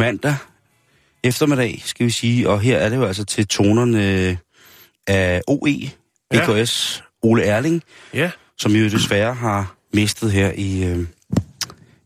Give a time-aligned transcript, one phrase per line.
[0.00, 0.34] Mandag
[1.24, 2.48] eftermiddag, skal vi sige.
[2.48, 4.38] Og her er det jo altså til tonerne
[5.06, 5.90] af OE,
[6.30, 7.82] BKS, Ole Erling,
[8.14, 10.98] Ja, som jo desværre har mistet her i, øh,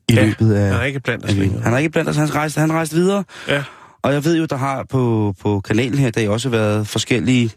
[0.09, 0.67] i Ja, løbet af...
[0.73, 1.62] han er ikke blandt os af-.
[1.62, 3.25] Han er ikke blandt os, han rejste, han rejste videre.
[3.48, 3.65] ja.
[4.03, 7.50] Og jeg ved jo, der har på, på kanalen her i dag også været forskellige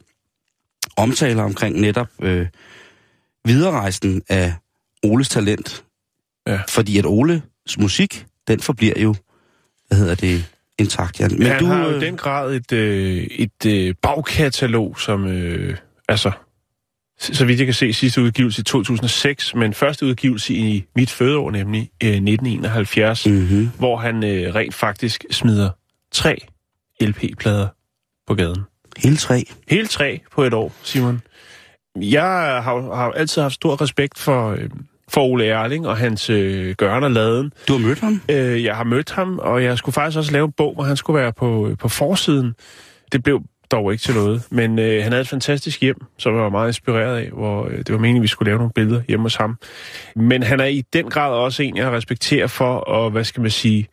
[0.97, 2.47] omtaler omkring netop øh,
[3.45, 4.53] vidererejsen af
[5.03, 5.83] Oles talent.
[6.47, 6.59] Ja.
[6.69, 7.41] Fordi at Oles
[7.79, 9.15] musik, den forbliver jo,
[9.87, 10.45] hvad hedder det,
[10.77, 11.31] intakt, Jan.
[11.37, 15.77] Men han du, har jo øh, den grad et, øh, et øh, bagkatalog, som øh,
[16.09, 16.31] altså,
[17.19, 21.51] så vidt jeg kan se, sidste udgivelse i 2006, men første udgivelse i mit fødeår,
[21.51, 23.33] nemlig øh, 1971, mm.
[23.33, 23.69] Mm-hmm.
[23.77, 25.69] hvor han øh, rent faktisk smider
[26.11, 26.47] tre
[27.01, 27.67] LP-plader
[28.27, 28.61] på gaden.
[28.97, 29.45] Hele tre.
[29.69, 31.21] Hele tre på et år, Simon.
[31.95, 32.23] Jeg
[32.63, 34.69] har, har altid haft stor respekt for, øh,
[35.09, 37.53] for Ole Erling og hans øh, gøren og laden.
[37.67, 38.21] Du har mødt ham?
[38.29, 40.97] Øh, jeg har mødt ham, og jeg skulle faktisk også lave en bog, hvor han
[40.97, 42.53] skulle være på, på forsiden.
[43.11, 43.41] Det blev
[43.71, 46.69] dog ikke til noget, men øh, han havde et fantastisk hjem, som jeg var meget
[46.69, 49.35] inspireret af, hvor øh, det var meningen, at vi skulle lave nogle billeder hjemme hos
[49.35, 49.57] ham.
[50.15, 53.51] Men han er i den grad også en, jeg respekterer for at, hvad skal man
[53.51, 53.87] sige,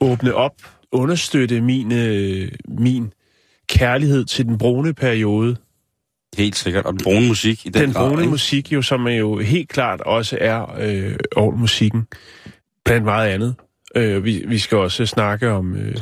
[0.00, 0.54] åbne op,
[0.92, 3.12] understøtte min, øh, min
[3.68, 5.56] kærlighed til den brune periode.
[6.36, 6.86] Helt sikkert.
[6.86, 8.30] Og den brune musik i den, Den grad, brune ikke?
[8.30, 12.06] musik jo, som er jo helt klart også er øh, musikken
[12.84, 13.54] blandt meget andet.
[13.96, 15.96] Øh, vi, vi skal også snakke om øh,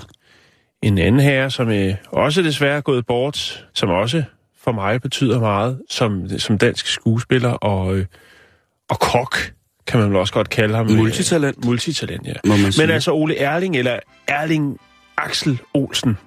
[0.82, 4.22] en anden herre, som øh, også desværre er gået bort, som også
[4.64, 8.06] for mig betyder meget, som, som dansk skuespiller og, øh,
[8.88, 9.36] og kok,
[9.86, 10.90] kan man vel også godt kalde ham.
[10.90, 11.56] Multitalent.
[11.58, 12.32] Øh, multitalent, ja.
[12.78, 14.78] Men altså Ole Erling, eller Erling
[15.16, 16.18] Axel Olsen,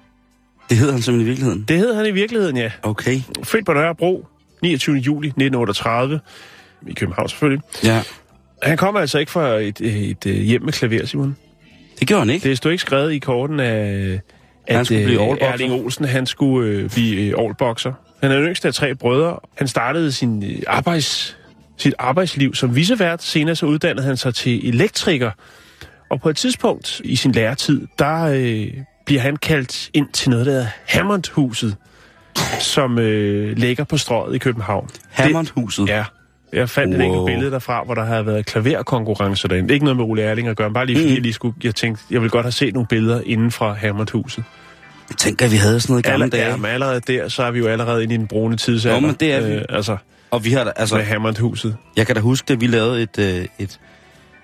[0.70, 1.64] Det hedder han simpelthen i virkeligheden.
[1.68, 2.70] det hedder han i virkeligheden, ja.
[2.82, 3.20] Okay.
[3.42, 4.26] Født på Nørrebro,
[4.62, 4.96] 29.
[4.96, 6.20] juli 1938,
[6.88, 7.62] i København selvfølgelig.
[7.84, 8.02] Ja,
[8.62, 11.36] Han kommer altså ikke fra et, et, et hjem med klaver, Simon.
[12.00, 12.48] det gjorde han ikke.
[12.48, 14.20] Det stod ikke skrevet i korten af,
[14.66, 15.36] at Han skulle blive øh.
[15.40, 17.92] Erling Olsen han skulle øh, blive øh, allboxer.
[18.22, 19.38] Han er den yngste af tre brødre.
[19.58, 21.36] Han startede sin øh, arbejds,
[21.76, 23.22] sit arbejdsliv som visevært.
[23.22, 25.30] Senere så uddannede han sig til elektriker.
[26.10, 28.68] Og på et tidspunkt i sin læretid, der øh,
[29.06, 31.76] bliver han kaldt ind til noget, der hedder Hammondhuset,
[32.60, 34.88] som øh, ligger på strøget i København.
[35.10, 35.88] Hammondhuset.
[35.88, 36.04] Ja.
[36.52, 37.00] Jeg fandt wow.
[37.00, 39.68] et enkelt billede derfra, hvor der havde været klaverkonkurrencer derinde.
[39.70, 41.14] Er ikke noget med Ole Erling at gøre, bare lige fordi Mm.
[41.14, 44.44] jeg lige skulle, jeg tænkte, jeg ville godt have set nogle billeder inden fra Hammondhuset.
[45.18, 46.50] Tænk, at vi havde sådan noget i gamle Aller, dage.
[46.50, 48.96] ja, men allerede der, så er vi jo allerede inde i den brune tidsalder.
[49.00, 49.52] Jo, men det er vi.
[49.54, 49.96] Øh, altså,
[50.30, 51.76] Og vi har da, altså, med Hammondhuset.
[51.96, 53.80] jeg kan da huske, at vi lavede et, øh, et,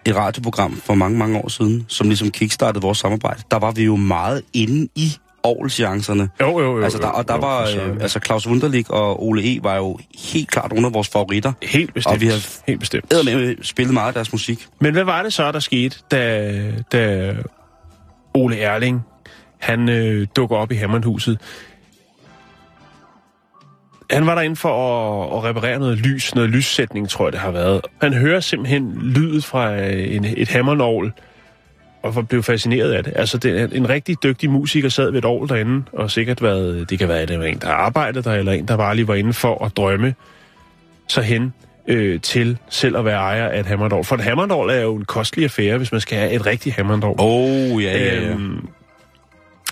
[0.06, 3.42] et radioprogram for mange, mange år siden, som ligesom kickstartede vores samarbejde.
[3.50, 5.12] Der var vi jo meget inde i
[5.44, 6.28] Aarhus-chancerne.
[6.40, 6.82] Jo, jo, jo.
[6.84, 7.90] Altså, der, jo, og der jo, var, søren.
[7.90, 9.58] øh, altså Claus Wunderlich og Ole E.
[9.62, 9.98] var jo
[10.32, 11.52] helt klart nogle af vores favoritter.
[11.62, 12.14] Helt bestemt.
[12.14, 13.12] og vi har- Helt bestemt.
[13.24, 14.66] med spillet meget af deres musik.
[14.80, 17.34] Men hvad var det så, der skete, da, da
[18.34, 19.00] Ole Erling,
[19.58, 21.38] han øh, dukker op i Hammondhuset?
[24.10, 27.50] Han var derinde for at, at reparere noget lys, noget lyssætning, tror jeg det har
[27.50, 27.80] været.
[28.00, 31.12] Han hører simpelthen lydet fra øh, en, et hammernål,
[32.02, 33.12] og blev fascineret af det.
[33.16, 36.90] Altså, det, er en rigtig dygtig musiker sad ved et ovl derinde, og sikkert været,
[36.90, 39.08] det kan være, at det var en, der arbejdede der, eller en, der bare lige
[39.08, 40.14] var inde for at drømme
[41.08, 41.52] sig hen
[41.88, 44.04] øh, til selv at være ejer af et hammerdål.
[44.04, 47.14] For et hammerdål er jo en kostelig affære, hvis man skal have et rigtigt hammerdål.
[47.18, 48.28] Oh, ja, ja, ja.
[48.28, 48.68] Øhm,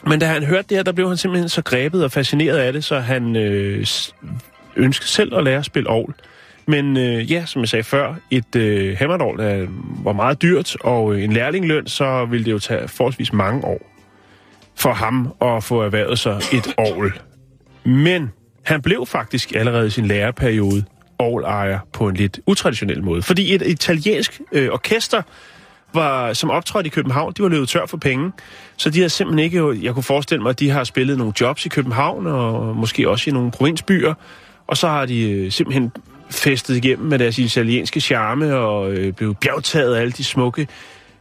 [0.05, 2.73] men da han hørte det her, der blev han simpelthen så grebet og fascineret af
[2.73, 3.87] det, så han øh,
[4.77, 6.15] ønskede selv at lære at spille ovl.
[6.67, 9.69] Men øh, ja, som jeg sagde før, et øh, hammerdål
[10.05, 13.93] var meget dyrt, og øh, en lærlingløn, så ville det jo tage forholdsvis mange år
[14.75, 17.21] for ham at få erhvervet sig et ovl.
[17.85, 18.33] Men
[18.63, 20.85] han blev faktisk allerede i sin læreperiode
[21.19, 23.23] ovlejer på en lidt utraditionel måde.
[23.23, 25.23] Fordi et italiensk øh, orkester,
[25.97, 28.33] var, som optrådte i København, de var løbet tør for penge.
[28.77, 31.67] Så de har simpelthen ikke, jeg kunne forestille mig, at de har spillet nogle jobs
[31.67, 34.15] i København, og måske også i nogle provinsbyer.
[34.67, 35.93] Og så har de øh, simpelthen
[36.31, 40.69] festet igennem med deres italienske charme, og øh, blev bjergtaget af alle de smukke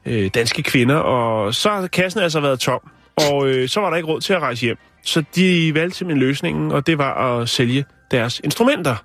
[0.06, 2.92] øh, danske kvinder, og så har kassen altså været tom.
[3.16, 4.78] Og øh, så var der ikke råd til at rejse hjem.
[5.04, 8.96] Så de valgte simpelthen løsningen, og det var at sælge deres instrumenter.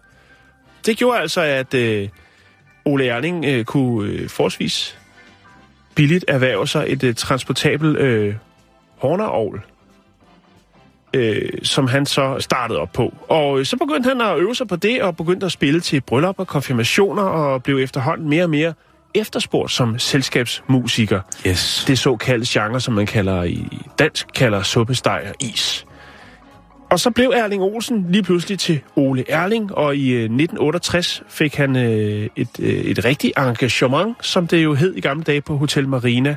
[0.86, 2.08] Det gjorde altså, at øh,
[2.84, 4.99] Ole Erling øh, kunne øh, forholdsvis
[6.00, 8.34] billigt erhverve sig et øh, transportabel øh,
[8.98, 9.62] hornerovl,
[11.14, 13.14] øh, som han så startede op på.
[13.28, 16.44] Og så begyndte han at øve sig på det, og begyndte at spille til bryllupper,
[16.44, 18.74] konfirmationer, og blev efterhånden mere og mere
[19.14, 21.20] efterspurgt som selskabsmusiker.
[21.46, 21.84] Yes.
[21.86, 23.68] Det såkaldte genre, som man kalder i
[23.98, 25.86] dansk, kalder suppesteg og is.
[26.90, 31.54] Og så blev Erling Olsen lige pludselig til Ole Erling, og i øh, 1968 fik
[31.54, 35.56] han øh, et, øh, et rigtigt engagement, som det jo hed i gamle dage på
[35.56, 36.36] Hotel Marina.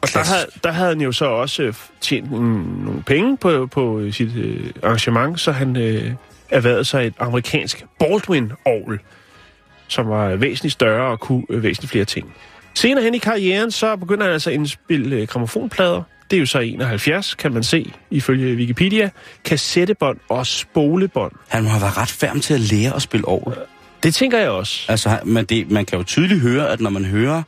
[0.00, 2.38] Og der havde, der havde han jo så også øh, tjent en,
[2.84, 6.12] nogle penge på, på sit øh, arrangement, så han øh,
[6.50, 9.00] erhvervede sig et amerikansk Baldwin-ovl,
[9.88, 12.34] som var væsentligt større og kunne øh, væsentligt flere ting.
[12.74, 16.02] Senere hen i karrieren, så begynder han altså at indspille øh, gramofonplader.
[16.30, 19.10] Det er jo så 71, kan man se, ifølge Wikipedia.
[19.44, 21.32] Kassettebånd og spolebånd.
[21.48, 23.56] Han må have været ret færm til at lære at spille orgel.
[24.02, 24.84] Det tænker jeg også.
[24.88, 27.42] Altså, man, det, man kan jo tydeligt høre, at når man hører,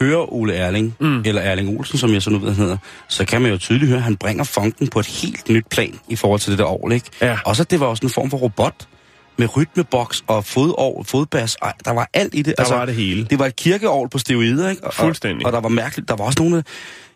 [0.00, 1.22] hører Ole Erling, mm.
[1.26, 2.76] eller Erling Olsen, som jeg så nu ved, hedder,
[3.08, 5.98] så kan man jo tydeligt høre, at han bringer funken på et helt nyt plan
[6.08, 7.06] i forhold til det der orgel, ikke?
[7.20, 7.38] Ja.
[7.44, 8.88] Også at det var også en form for robot
[9.36, 11.56] med rytmeboks og fodorgel, fodbas.
[11.62, 12.54] Ej, der var alt i det.
[12.58, 13.24] Der var det hele.
[13.30, 14.84] Det var et kirkeorgel på steroider, ikke?
[14.84, 15.46] Og, Fuldstændig.
[15.46, 16.08] Og, og der var mærkeligt.
[16.08, 16.64] Der var også nogle...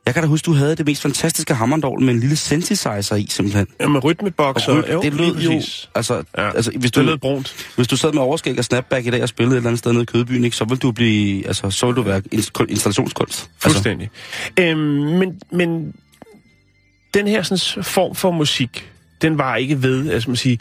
[0.06, 3.26] Jeg kan da huske, du havde det mest fantastiske hammondorgel med en lille synthesizer i,
[3.30, 3.66] simpelthen.
[3.80, 4.84] Ja, med rytmeboks Og og...
[4.84, 5.50] ryt- Jo, det lød jo...
[5.52, 5.88] præcis.
[5.94, 7.66] Altså, Ja, altså hvis, du, Det lød brunt.
[7.76, 9.92] hvis du sad med overskæg og snapback i dag og spillede et eller andet sted
[9.92, 11.46] nede i Kødbyen, ikke, så vil du blive...
[11.46, 13.40] Altså, så vil du være ins- installationskunst.
[13.40, 14.10] Altså, Fuldstændig.
[14.60, 15.92] Øhm, men, men
[17.14, 18.90] den her sådan, form for musik,
[19.22, 20.58] den var ikke ved, altså man sige,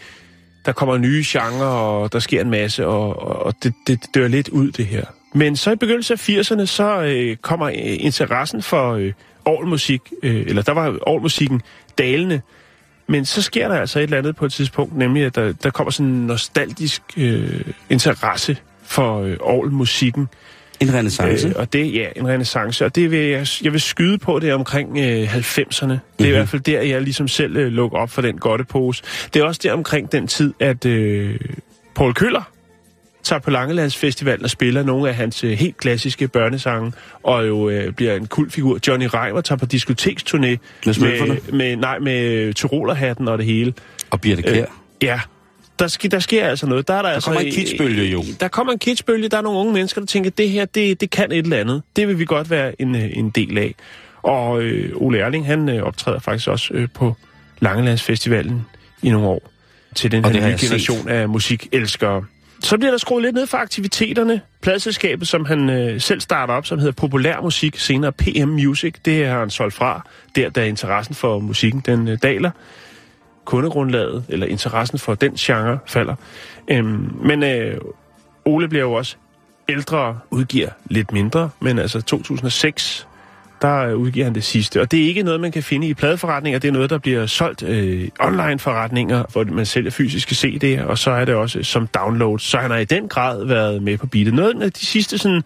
[0.65, 4.49] der kommer nye genrer, og der sker en masse, og, og det, det dør lidt
[4.49, 5.05] ud, det her.
[5.33, 9.13] Men så i begyndelsen af 80'erne, så øh, kommer øh, interessen for øh,
[9.45, 11.61] orgelmusik, øh, eller der var orgelmusikken
[11.97, 12.41] dalende,
[13.07, 15.69] men så sker der altså et eller andet på et tidspunkt, nemlig at der, der
[15.69, 20.27] kommer sådan en nostalgisk øh, interesse for øh, orgelmusikken
[20.79, 21.47] en renaissance.
[21.47, 22.85] Øh, og det ja, en renaissance.
[22.85, 25.37] Og det vil jeg, jeg vil skyde på det omkring øh, 90'erne.
[25.37, 26.25] Det er mm-hmm.
[26.25, 29.03] i hvert fald der, jeg ligesom selv øh, lukker op for den godtepose.
[29.33, 31.39] Det er også der omkring den tid, at øh,
[31.95, 32.51] Paul Køller
[33.23, 36.93] tager på Langelandsfestivalen og spiller nogle af hans øh, helt klassiske børnesange,
[37.23, 38.79] og jo øh, bliver en kultfigur.
[38.87, 43.73] Johnny Reimer tager på diskoteksturné Med med, med, nej, med tyrolerhatten og det hele.
[44.09, 44.61] Og Birte Kjær.
[44.61, 44.67] Øh,
[45.01, 45.19] ja,
[45.79, 46.87] der, sker, der sker altså noget.
[46.87, 48.23] Der, er der, altså, kommer en kidsbølge jo.
[48.39, 49.29] Der kommer en kidsbølge.
[49.29, 51.81] Der er nogle unge mennesker, der tænker, det her, det, det kan et eller andet.
[51.95, 53.75] Det vil vi godt være en, øh, en del af.
[54.23, 57.15] Og øh, Ole Erling, han øh, optræder faktisk også øh, på
[57.59, 58.65] Langelandsfestivalen
[59.01, 59.51] i nogle år
[59.95, 60.69] til den Og her nye jeg set.
[60.69, 62.23] generation af musikelskere.
[62.63, 64.41] Så bliver der skruet lidt ned for aktiviteterne.
[64.61, 69.25] Pladselskabet, som han øh, selv starter op, som hedder Populær Musik, senere PM Music, det
[69.27, 72.51] har han solgt fra, der da interessen for musikken den øh, daler
[73.47, 76.15] kundegrundlaget, eller interessen for den genre falder.
[76.67, 77.77] Øhm, men øh,
[78.45, 79.15] Ole bliver jo også
[79.69, 83.07] ældre, udgiver lidt mindre, men altså 2006,
[83.61, 84.81] der øh, udgiver han det sidste.
[84.81, 87.25] Og det er ikke noget, man kan finde i pladeforretninger, det er noget, der bliver
[87.25, 91.87] solgt øh, online-forretninger, hvor man sælger fysiske CD'er, og så er det også øh, som
[91.87, 92.39] download.
[92.39, 94.33] Så han har i den grad været med på beatet.
[94.33, 95.41] Noget af de sidste sådan,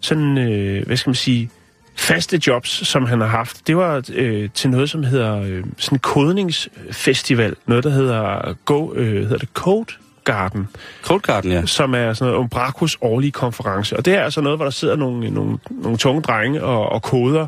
[0.00, 1.50] sådan øh, hvad skal man sige,
[1.98, 5.96] faste jobs, som han har haft, det var øh, til noget, som hedder øh, sådan
[5.96, 7.56] en kodningsfestival.
[7.66, 9.92] Noget, der hedder, Go, øh, hedder det Code
[10.24, 10.68] Garden,
[11.02, 11.66] Cold Garden, ja.
[11.66, 13.96] som er sådan noget Umbracos årlige konference.
[13.96, 17.02] Og det er altså noget, hvor der sidder nogle, nogle, nogle tunge drenge og, og
[17.02, 17.46] koder,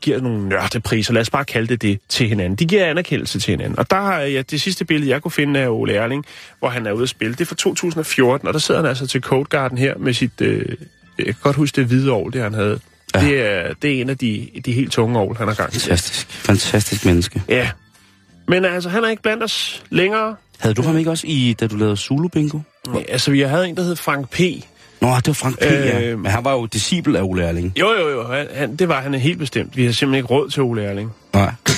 [0.00, 2.56] giver nogle nørdepriser, lad os bare kalde det det, til hinanden.
[2.56, 3.78] De giver anerkendelse til hinanden.
[3.78, 6.24] Og der har jeg det sidste billede, jeg kunne finde af Ole Erling,
[6.58, 7.32] hvor han er ude at spille.
[7.32, 10.40] Det er fra 2014, og der sidder han altså til Code Garden her med sit...
[10.40, 10.66] Øh,
[11.18, 12.80] jeg kan godt huske det hvide år, det han havde.
[13.14, 13.20] Ja.
[13.20, 13.26] Ja.
[13.28, 15.78] Det, er, det er en af de, de helt tunge år, han har gang i.
[15.78, 16.26] Fantastisk.
[16.30, 17.42] Fantastisk menneske.
[17.48, 17.70] Ja.
[18.48, 20.36] Men altså, han er ikke blandt os længere.
[20.58, 22.58] Havde du ham ikke også i, da du lavede Zulu Bingo?
[23.08, 24.40] Altså, vi havde en, der hed Frank P.
[25.00, 25.72] Nå, det var Frank P, øh...
[25.72, 26.00] ja.
[26.02, 27.72] Øh, Men han var jo disciple af Ole Erling.
[27.80, 28.26] Jo, jo, jo.
[28.32, 29.76] Han, han, det var han helt bestemt.
[29.76, 31.12] Vi har simpelthen ikke råd til Ole Erling.
[31.34, 31.52] Nej.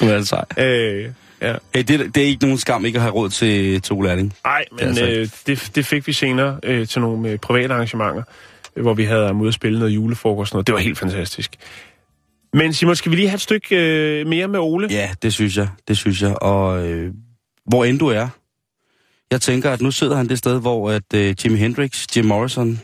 [0.00, 1.08] Du er altså Øh,
[1.42, 1.54] ja.
[1.74, 4.34] hey, det, det er ikke nogen skam ikke at have råd til, til Ole Erling.
[4.44, 7.74] Nej, Det men altså øh, det, det fik vi senere øh, til nogle øh, private
[7.74, 8.24] arrangementer, øh,
[8.76, 10.66] hvor vi havde ham ude at spille noget julefrokost og noget.
[10.66, 11.56] Det var helt fantastisk.
[12.52, 13.76] Men Simon, skal vi lige have et stykke
[14.20, 14.88] øh, mere med Ole?
[14.90, 15.68] Ja, det synes jeg.
[15.88, 16.42] Det synes jeg.
[16.42, 17.14] Og øh,
[17.66, 18.28] hvor end du er,
[19.30, 22.80] jeg tænker, at nu sidder han det sted, hvor at øh, Jimi Hendrix, Jim Morrison,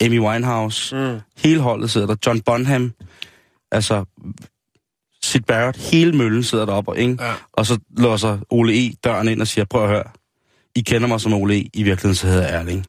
[0.00, 1.18] Amy Winehouse, Mm.
[1.36, 2.16] hele holdet sidder der.
[2.26, 2.92] John Bonham,
[3.72, 4.04] altså
[5.22, 7.16] Sid Barrett, hele møllen sidder deroppe, ikke?
[7.24, 7.32] Ja.
[7.52, 8.92] Og så låser Ole E.
[9.04, 10.04] døren ind og siger, prøv at høre,
[10.74, 11.58] I kender mig som Ole E.
[11.74, 12.86] I virkeligheden så hedder Erling.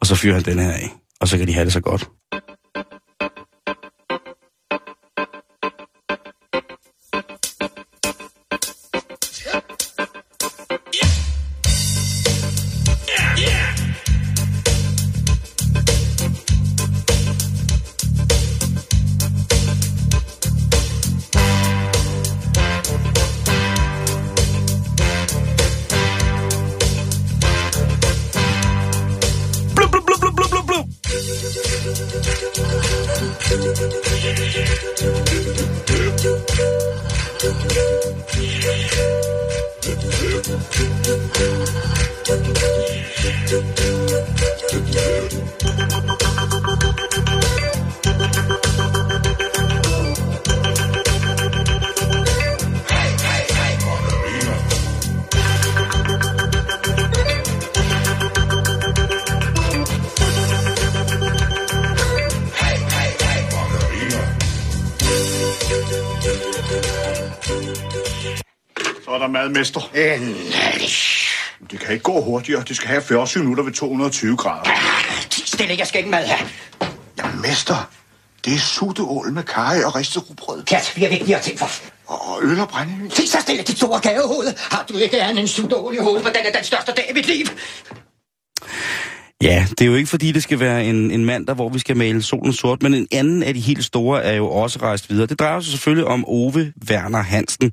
[0.00, 0.88] Og så fyrer han den her af,
[1.20, 2.10] og så kan de have det så godt.
[69.48, 69.90] Er der madmester.
[69.94, 70.90] Endelig.
[71.70, 72.64] Det kan ikke gå hurtigere.
[72.68, 74.70] Det skal have 40 minutter ved 220 grader.
[75.30, 76.38] Ti stille, jeg skal ikke mad her.
[77.18, 77.90] Ja, mester.
[78.44, 80.62] Det er sutteål med kaj og ristet rugbrød.
[80.64, 81.70] Pjat, vi har vigtigere ting for.
[82.06, 83.10] Og øl og brændevin.
[83.10, 84.54] Ti så stille, dit store gavehoved.
[84.70, 87.14] Har du ikke andet end sudål i hovedet, for den er den største dag i
[87.14, 87.46] mit liv.
[89.42, 91.96] Ja, det er jo ikke fordi, det skal være en, en mandag, hvor vi skal
[91.96, 95.26] male solen sort, men en anden af de helt store er jo også rejst videre.
[95.26, 97.72] Det drejer sig selvfølgelig om Ove Werner Hansen,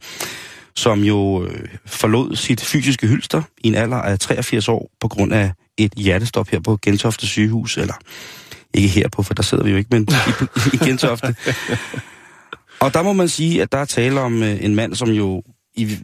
[0.77, 5.33] som jo øh, forlod sit fysiske hylster i en alder af 83 år på grund
[5.33, 7.93] af et hjertestop her på Gentofte sygehus, eller
[8.73, 10.31] ikke her på, for der sidder vi jo ikke, men i,
[10.75, 11.35] i Gentofte.
[12.79, 15.43] Og der må man sige, at der er tale om øh, en mand, som jo
[15.75, 15.97] i,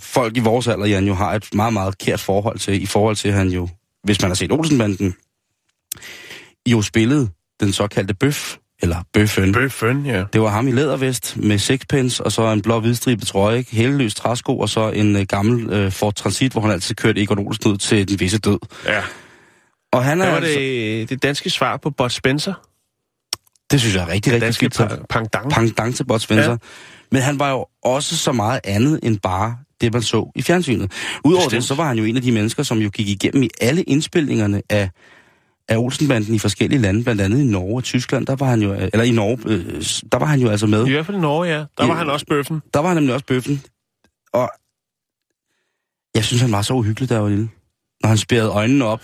[0.00, 3.16] folk i vores alder, Jan, jo har et meget, meget kært forhold til, i forhold
[3.16, 3.68] til, han jo,
[4.04, 5.14] hvis man har set Olsenbanden,
[6.68, 7.28] jo spillede
[7.60, 9.52] den såkaldte bøf, eller bøffen.
[9.52, 10.24] Bøffen, ja.
[10.32, 13.76] Det var ham i lædervest med sixpence, og så en blå hvidstribet trøje, ikke?
[13.76, 17.38] Hæleløs træsko, og så en øh, gammel øh, Ford Transit, hvor han altid kørte Egon
[17.38, 18.58] Olsen ud til den visse død.
[18.86, 19.02] Ja.
[19.92, 22.54] Og han er Det var altså, det, det danske svar på Bud Spencer.
[23.70, 24.74] det synes jeg er rigtig, rigtig Danske fint.
[24.74, 25.50] så- pa- pangdang.
[25.50, 26.50] Pangdang til Bud Spencer.
[26.50, 26.56] Ja.
[27.12, 30.92] Men han var jo også så meget andet end bare det, man så i fjernsynet.
[31.24, 33.48] Udover det, så var han jo en af de mennesker, som jo gik igennem i
[33.60, 34.90] alle indspilningerne af,
[35.68, 38.72] af Olsenbanden i forskellige lande, blandt andet i Norge og Tyskland, der var han jo,
[38.74, 39.82] eller i Norge, øh,
[40.12, 40.86] der var han jo altså med.
[40.86, 41.58] I hvert fald i Norge, ja.
[41.58, 41.94] Der var Ja.
[41.94, 42.62] han også bøffen.
[42.74, 43.62] Der var han nemlig også bøffen.
[44.32, 44.50] Og
[46.14, 47.48] jeg synes, han var så uhyggelig, jeg var lille.
[48.02, 49.02] Når han spærrede øjnene op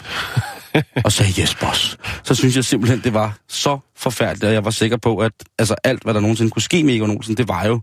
[1.05, 1.99] og sagde, yes, boss.
[2.25, 5.75] Så synes jeg simpelthen, det var så forfærdeligt, og jeg var sikker på, at altså,
[5.85, 7.81] alt, hvad der nogensinde kunne ske med Egon Olsen, det var jo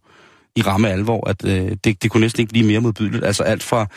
[0.55, 3.25] i ramme alvor, at øh, det, det kunne næsten ikke blive mere modbydeligt.
[3.25, 3.87] Altså alt fra,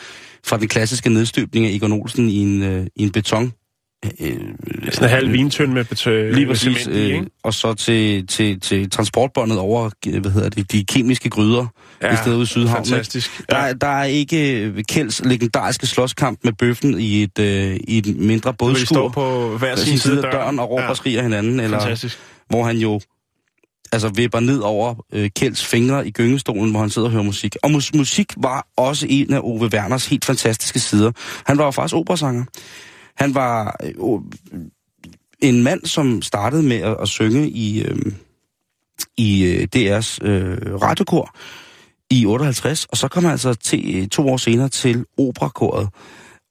[0.45, 3.53] fra den klassiske nedstøbning af Egon Olsen i en, øh, i en beton.
[4.19, 4.37] Øh,
[4.91, 6.87] Sådan en halv vintønd med, betø- Lige med præcis.
[6.87, 7.25] Øh, ikke?
[7.43, 11.65] og så til, til, til transportbåndet over, øh, hvad hedder det, de kemiske gryder
[12.01, 12.85] ja, i stedet ude i Sydhavn.
[12.85, 13.41] Fantastisk.
[13.49, 17.97] Der, er- der er ikke øh, Kjelds legendariske slåskamp med bøffen i et, øh, i
[17.97, 19.09] et mindre Hvor de står bådskur.
[19.49, 21.59] på hver sin side af døren og råber og skriger hinanden.
[21.59, 22.19] Eller, Fantastisk.
[22.49, 23.01] hvor han jo
[23.91, 27.55] altså vipper ned over øh, Kjelds fingre i gyngestolen, hvor han sidder og hører musik.
[27.63, 31.11] Og mus- musik var også en af Ove Werners helt fantastiske sider.
[31.45, 32.43] Han var jo faktisk operasanger.
[33.15, 33.93] Han var øh,
[35.39, 38.11] en mand, som startede med at, at synge i, øh,
[39.17, 41.63] i DR's øh, rettekor øh,
[42.13, 45.89] i 58, og så kom han altså til, øh, to år senere til operakoret.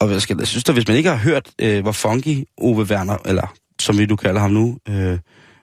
[0.01, 2.83] Og jeg, skal jeg synes, da, hvis man ikke har hørt, øh, hvor funky Ove
[2.83, 5.19] Werner, eller som vi nu kalder ham nu, øh,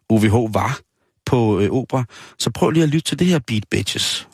[0.09, 0.79] OVH var
[1.25, 2.03] på øh, opera,
[2.39, 4.27] så prøv lige at lytte til det her Beat Bitches.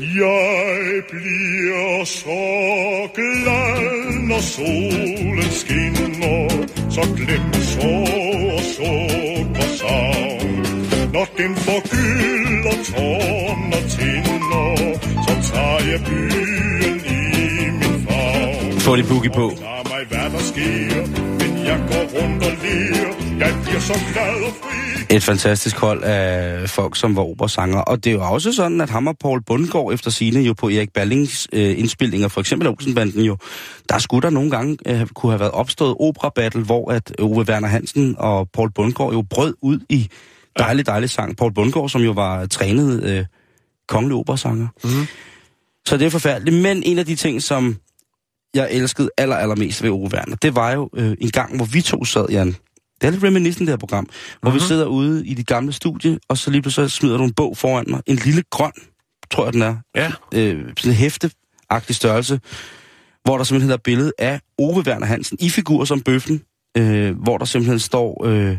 [0.00, 2.42] Jeg bliver så
[3.14, 10.56] glad, når solen skinner, så glem sorg og sukker savn.
[11.12, 18.80] Når den forgylder tårn og tinder, så tager jeg byen i min favn.
[18.80, 19.52] Få de boogie på.
[20.00, 21.06] Mig, hvad der sker,
[21.38, 23.38] men jeg går rundt og ler.
[23.38, 25.16] Jeg bliver så glad og fri.
[25.16, 27.78] Et fantastisk hold af folk, som var operasanger.
[27.78, 30.68] Og det er jo også sådan, at ham og Paul Bundgaard efter sine jo på
[30.68, 33.36] Erik Ballings øh, indspilninger, for eksempel Olsenbanden jo,
[33.88, 37.68] der skulle der nogle gange øh, kunne have været opstået opera-battle, hvor at Ove Werner
[37.68, 40.08] Hansen og Paul Bundgaard jo brød ud i
[40.58, 41.36] dejlig, dejlig sang.
[41.36, 43.24] Paul Bundgaard, som jo var trænet øh,
[43.88, 44.68] kongelig operasanger.
[44.84, 45.06] Mm-hmm.
[45.86, 46.62] Så det er forfærdeligt.
[46.62, 47.76] Men en af de ting, som
[48.54, 51.82] jeg elskede aller, allermest ved Ove Werner, det var jo øh, en gang, hvor vi
[51.82, 52.56] to sad, Jan.
[53.00, 54.08] Det er lidt reminiscent, det her program.
[54.40, 54.62] Hvor mm-hmm.
[54.62, 57.56] vi sidder ude i dit gamle studie, og så lige pludselig smider du en bog
[57.56, 58.00] foran mig.
[58.06, 58.72] En lille grøn,
[59.30, 59.76] tror jeg den er.
[59.94, 60.12] Ja.
[60.34, 62.40] Øh, sådan en hæfteagtig størrelse.
[63.24, 66.42] Hvor der simpelthen er billede af Ove Werner Hansen i figur som bøffen.
[66.76, 68.56] Øh, hvor der simpelthen står øh,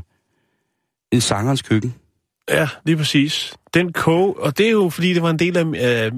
[1.11, 1.95] en sangerens køkken.
[2.49, 3.53] Ja, lige præcis.
[3.73, 5.65] Den kog, og det er jo fordi, det var en del af
[6.05, 6.11] øh,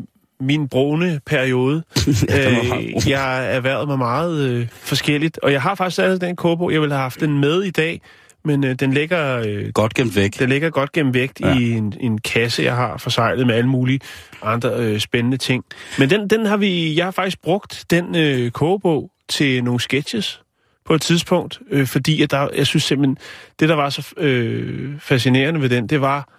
[0.44, 1.84] min brune periode.
[2.30, 6.36] Ja, øh, jeg har erhvervet mig meget øh, forskelligt, og jeg har faktisk stadig den
[6.36, 6.74] kogebog.
[6.74, 8.02] Jeg ville have haft den med i dag,
[8.46, 9.40] men øh, den ligger...
[9.48, 10.40] Øh, Godt gemt væk.
[10.40, 11.48] den ligger godt gennem vægt Ja.
[11.48, 11.60] ja.
[11.60, 14.00] i en, en kasse, jeg har forsejlet med alle mulige
[14.44, 15.64] andre øh, spændende ting.
[16.00, 20.42] Men den, den har vi, jeg har faktisk brugt den øh, kogebog til nogle sketches
[20.86, 23.18] på et tidspunkt, øh, fordi at der, jeg synes simpelthen,
[23.60, 26.30] det der var så øh, fascinerende ved den, det var,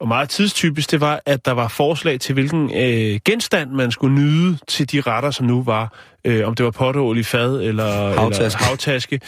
[0.00, 4.14] og meget tidstypisk, det var, at der var forslag til, hvilken øh, genstand man skulle
[4.14, 5.92] nyde til de retter, som nu var,
[6.24, 8.44] øh, om det var potteål i fad eller Havtaske.
[8.44, 9.20] Eller havtaske.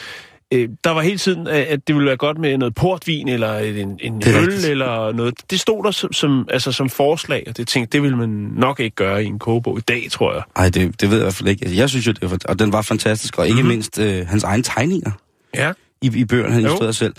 [0.54, 3.58] Øh, der var hele tiden, øh, at det ville være godt med noget portvin, eller
[3.58, 4.64] en, en øl, rigtigt.
[4.64, 5.34] eller noget.
[5.50, 8.80] Det stod der som, som, altså som forslag, og det tænkte, det ville man nok
[8.80, 10.42] ikke gøre i en kogebog i dag, tror jeg.
[10.56, 11.64] Ej, det, det ved jeg i hvert fald ikke.
[11.64, 13.62] Altså, Jeg synes jo, det var, og den var fantastisk, og ikke Mhm.
[13.62, 13.68] mm-hmm.
[13.74, 15.10] mindst øh, hans egne tegninger.
[15.54, 15.72] Ja.
[16.02, 16.66] i, i bøgerne, han Jo.
[16.66, 17.14] illustrerede selv.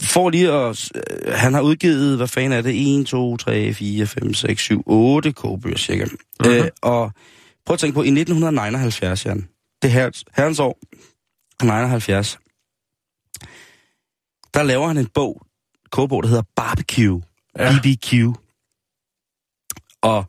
[0.00, 0.90] For lige at...
[0.94, 3.00] øh, Han har udgivet, hvad fanden er det?
[3.00, 6.04] 1, 2, 3, 4, 5, 6, 7, 8 kogebøger cirka.
[6.04, 6.54] Mm-hmm.
[6.54, 7.12] Øh, og
[7.66, 9.48] Prøv at tænke på, i 1979, Jan,
[9.82, 10.78] det her, herrens år,
[11.64, 12.38] 79,
[14.54, 15.46] der laver han en bog,
[15.90, 17.22] kogebog, der hedder Barbecue.
[17.58, 17.72] Ja.
[17.82, 18.12] BBQ.
[20.02, 20.24] Og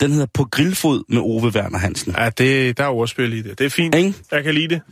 [0.00, 2.14] den hedder På grillfod med Ove Werner Hansen.
[2.18, 3.58] Ja, det, der er ordspil i det.
[3.58, 3.94] Det er fint.
[3.94, 4.14] Ikke?
[4.30, 4.82] Jeg kan lide det.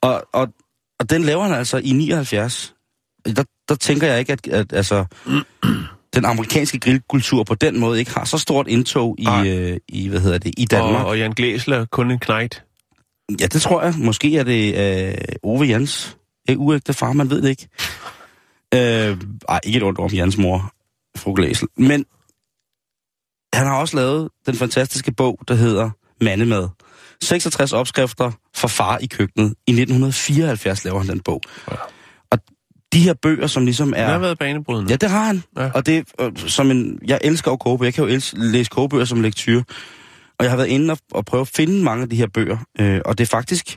[0.00, 0.48] Og, og,
[0.98, 2.74] og den laver han altså i 79.
[3.26, 5.04] Der, der tænker jeg ikke, at, at altså,
[6.14, 10.20] den amerikanske grillkultur på den måde ikke har så stort indtog i, øh, i hvad
[10.20, 11.04] hedder det, i Danmark.
[11.04, 12.64] Og, og Jan Glæsler kun en knægt.
[13.40, 13.94] Ja, det tror jeg.
[13.98, 14.74] Måske er det
[15.08, 16.16] øh, Ove Jans
[16.50, 17.68] øh, uægte far, man ved det ikke.
[18.74, 19.18] Øh,
[19.48, 20.72] ej, ikke et ondt om Jans mor,
[21.16, 21.68] fru Glæsel.
[21.76, 22.04] Men
[23.52, 25.90] han har også lavet den fantastiske bog, der hedder
[26.20, 26.68] Mandemad.
[27.22, 29.46] 66 opskrifter for far i køkkenet.
[29.46, 31.40] I 1974 laver han den bog.
[31.70, 31.76] Ja.
[32.92, 34.18] De her bøger, som ligesom Det har er...
[34.18, 34.90] været banebrydende.
[34.90, 35.42] Ja, det har han.
[35.56, 35.70] Ja.
[35.74, 36.98] Og det øh, som en...
[37.06, 37.86] Jeg elsker jo kogebøger.
[37.86, 39.62] Jeg kan jo elske, læse kogebøger som lektyr.
[40.38, 42.58] Og jeg har været inde og, og prøve at finde mange af de her bøger.
[42.80, 43.76] Øh, og det er faktisk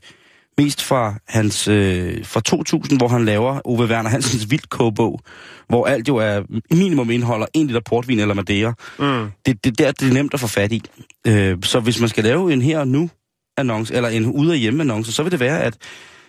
[0.58, 5.22] mest fra hans øh, fra 2000, hvor han laver Ove Werner Hansens Vildt kogebog,
[5.68, 8.74] hvor alt jo er minimum indeholder en liter portvin eller Madeira.
[9.00, 9.32] Mm.
[9.46, 10.82] Det, det der det er nemt at få fat i.
[11.28, 13.10] Øh, så hvis man skal lave en her og nu
[13.58, 15.78] annonce, eller en ude af hjemme annonce, så vil det være, at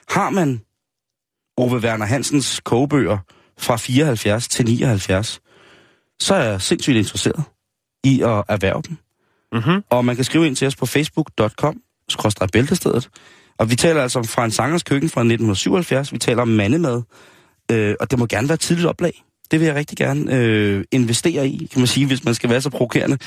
[0.09, 0.61] har man
[1.57, 3.19] Ove Werner Hansens kogebøger
[3.59, 5.41] fra 74 til 79,
[6.21, 7.45] så er jeg sindssygt interesseret
[8.05, 8.97] i at erhverve dem.
[9.53, 9.85] Mm-hmm.
[9.91, 11.81] Og man kan skrive ind til os på facebook.com,
[12.53, 13.09] bæltestedet.
[13.59, 16.13] Og vi taler altså om fra en sangers køkken fra 1977.
[16.13, 17.03] Vi taler om mandemad.
[17.71, 19.25] Øh, og det må gerne være et tidligt oplag.
[19.51, 22.61] Det vil jeg rigtig gerne øh, investere i, kan man sige, hvis man skal være
[22.61, 23.19] så provokerende.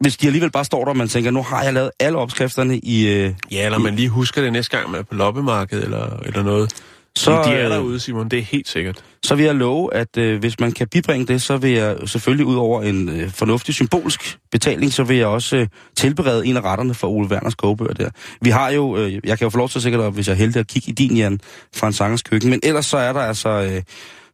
[0.00, 2.78] Hvis de alligevel bare står der, og man tænker, nu har jeg lavet alle opskrifterne
[2.78, 3.08] i...
[3.08, 6.42] Øh, Ja, eller man lige husker det næste gang, man er på loppemarkedet eller, eller
[6.42, 6.82] noget.
[7.18, 8.28] Så, Så, de er øh, derude, Simon.
[8.28, 9.04] Det er helt sikkert.
[9.24, 12.46] så vil jeg love, at øh, hvis man kan bibringe det, så vil jeg selvfølgelig
[12.46, 16.60] ud over en øh, fornuftig symbolsk betaling, så vil jeg også øh, tilberede en af
[16.60, 18.10] retterne for Ole Werners kogebøger der.
[18.40, 20.38] Vi har jo, øh, jeg kan jo få lov til at sikkert, hvis jeg er
[20.38, 21.40] heldig, at kigge i din, Jan,
[21.74, 23.82] fra en sangers køkken, men ellers så er der altså øh,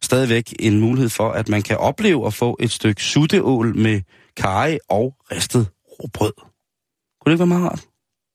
[0.01, 4.01] stadigvæk en mulighed for, at man kan opleve at få et stykke sutteål med
[4.37, 5.67] karry og ristet
[6.03, 6.33] råbrød.
[7.21, 7.85] Kunne det ikke være meget rart?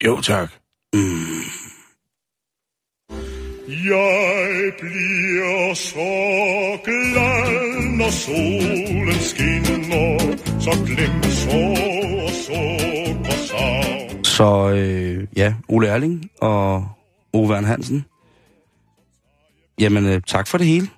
[0.05, 0.51] Jo, tak.
[3.85, 6.13] Jeg bliver så
[6.85, 14.25] glad, når solen skinner, så glemmer sorg og sukker savn.
[14.25, 16.89] Så øh, ja, Ole Erling og
[17.33, 18.05] Ove Werner Hansen.
[19.81, 20.89] Jamen, øh, tak for det hele.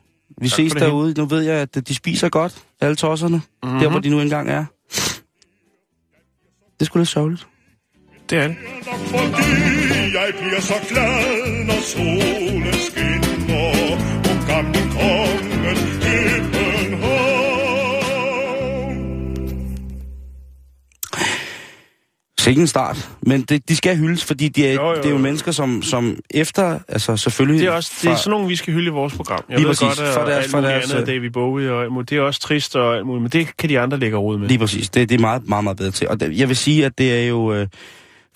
[0.40, 1.14] Vi Tak ses derude.
[1.18, 3.36] Nu ved jeg, at de spiser godt, alle tosserne.
[3.36, 3.44] Mhm.
[3.62, 3.80] Mm-hmm.
[3.80, 4.64] Der, hvor de nu engang er.
[6.78, 7.46] Det skulle lidt sørgeligt.
[8.30, 8.56] Det er det.
[8.86, 9.50] Nok fordi
[10.14, 13.72] jeg bliver så glad, når solen skinner
[14.24, 15.76] på gamle kongen.
[22.40, 23.08] Sikke start.
[23.22, 25.82] Men det, de skal hyldes, fordi de er, Jo, jo, det er jo mennesker, som,
[25.82, 27.60] som efter, altså selvfølgelig...
[27.60, 29.44] Det er også det er sådan nogle, vi skal hylde i vores program.
[29.48, 29.98] Jeg Lige ved præcis.
[29.98, 32.18] godt, at For deres- alt for deres, andet, øh, David Bowie og alt muligt, det
[32.18, 34.48] er også trist og alt muligt, men det kan de andre lægge råd med.
[34.48, 34.90] Lige præcis.
[34.90, 36.08] Det, det er meget, meget, meget bedre til.
[36.08, 37.66] Og det, jeg vil sige, at det er jo øh,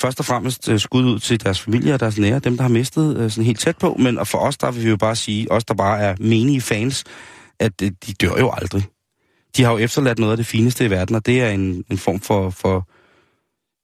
[0.01, 2.69] først og fremmest øh, skud ud til deres familie og deres nære, dem der har
[2.69, 3.97] mistet øh, sådan helt tæt på.
[3.99, 6.61] Men og for os, der vil vi jo bare sige, os der bare er menige
[6.61, 7.05] fans,
[7.61, 8.85] at øh, de dør jo aldrig.
[9.57, 11.99] De har jo efterladt noget af det fineste i verden, og det er en, en
[11.99, 12.89] form for, for...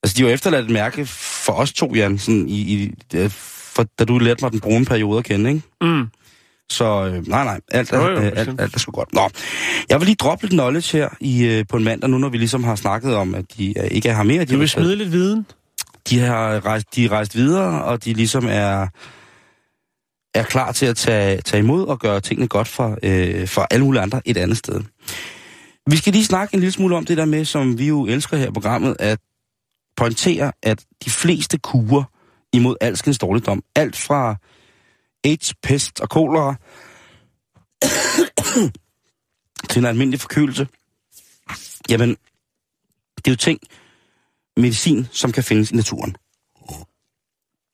[0.03, 1.05] Altså, de har jo efterladt et mærke
[1.45, 2.91] for os to, Jan, sådan i, i,
[3.29, 5.61] for, da du lærte mig den brune periode at kende, ikke?
[5.81, 6.07] Mm.
[6.69, 9.13] Så øh, nej, nej, alt er, Jo, jo, øh, alt, alt er sgu godt.
[9.13, 9.29] Nå,
[9.89, 12.37] jeg vil lige droppe lidt knowledge her i, øh, på en mandag, nu når vi
[12.37, 14.45] ligesom har snakket om, at de øh, ikke er her mere.
[14.45, 15.45] De, Du vil smide lidt viden?
[16.09, 18.87] De har rejst, de er rejst videre, og de ligesom er,
[20.33, 23.85] er klar til at tage, tage imod og gøre tingene godt for, øh, for alle
[23.85, 24.81] mulige andre et andet sted.
[25.87, 28.37] Vi skal lige snakke en lille smule om det der med, som vi jo elsker
[28.37, 29.19] her i programmet, at
[29.97, 32.03] pointere, at de fleste kurer
[32.53, 34.35] imod alskens dårligdom, alt fra
[35.23, 36.55] AIDS, pest og kolera,
[39.69, 40.67] til en almindelig forkølelse,
[41.89, 42.09] jamen,
[43.17, 43.59] det er jo ting,
[44.57, 46.15] medicin, som kan findes i naturen.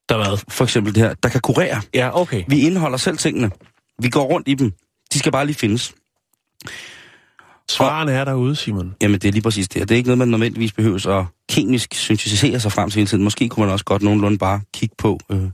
[0.09, 0.37] Der hvad?
[0.49, 1.81] For eksempel det her, der kan kurere.
[1.93, 2.43] Ja, okay.
[2.47, 3.51] Vi indeholder selv tingene.
[3.99, 4.71] Vi går rundt i dem.
[5.13, 5.95] De skal bare lige findes.
[7.69, 8.95] Svaren er derude, Simon.
[9.01, 9.81] Jamen, det er lige præcis det.
[9.81, 13.07] Og det er ikke noget, man nødvendigvis behøver at kemisk syntetisere sig frem til hele
[13.07, 13.23] tiden.
[13.23, 15.49] Måske kunne man også godt nogenlunde bare kigge på, øh,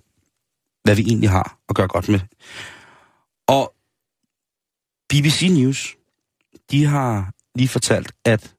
[0.84, 2.20] hvad vi egentlig har at gøre godt med.
[3.48, 3.74] Og
[5.10, 5.96] BBC News,
[6.72, 8.54] de har lige fortalt, at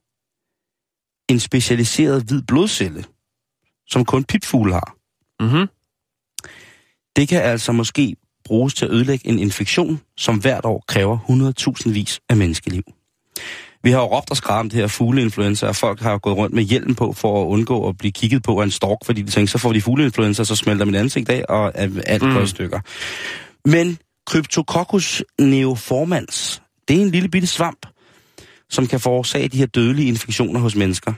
[1.30, 3.04] en specialiseret hvid blodcelle,
[3.88, 4.96] som kun pipfugle har,
[5.40, 5.66] Mhm.
[7.16, 11.92] det kan altså måske bruges til at ødelægge en infektion, som hvert år kræver 100.000
[11.92, 12.82] vis af menneskeliv.
[13.82, 16.62] Vi har jo råbt og skræmt det her fugleinfluenza, og folk har gået rundt med
[16.62, 19.50] hjelm på for at undgå at blive kigget på af en stork, fordi de tænker,
[19.50, 22.32] så får de fugleinfluenza, så smelter mit ansigt af, og alt Mm.
[22.32, 22.80] går i stykker.
[23.64, 23.98] Men
[24.30, 27.86] Cryptococcus neoformans, det er en lille bitte svamp,
[28.70, 31.12] som kan forårsage de her dødelige infektioner hos mennesker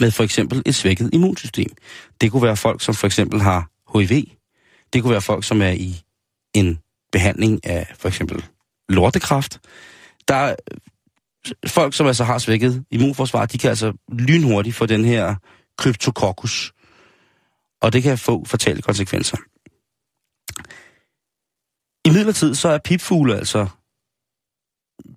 [0.00, 1.70] med for eksempel et svækket immunsystem.
[2.20, 4.24] Det kunne være folk, som for eksempel har HIV.
[4.92, 6.02] Det kunne være folk, som er i
[6.54, 6.78] en
[7.12, 8.44] behandling af for eksempel
[8.88, 9.60] lortekræft.
[10.28, 10.56] Der er
[11.66, 15.34] folk, som altså har svækket immunforsvar, de kan altså lynhurtigt få den her
[15.78, 16.72] kryptococcus.
[17.80, 19.36] Og det kan få fatale konsekvenser.
[22.04, 23.66] I midlertid så er pipfugle altså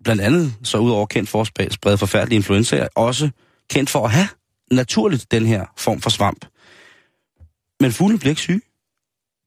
[0.04, 3.30] blandt andet så udover kendt for at sprede forfærdelige influenzaer, også
[3.70, 4.28] kendt for at have
[4.72, 6.46] naturligt den her form for svamp.
[7.80, 8.62] Men fuglene bliver ikke syge.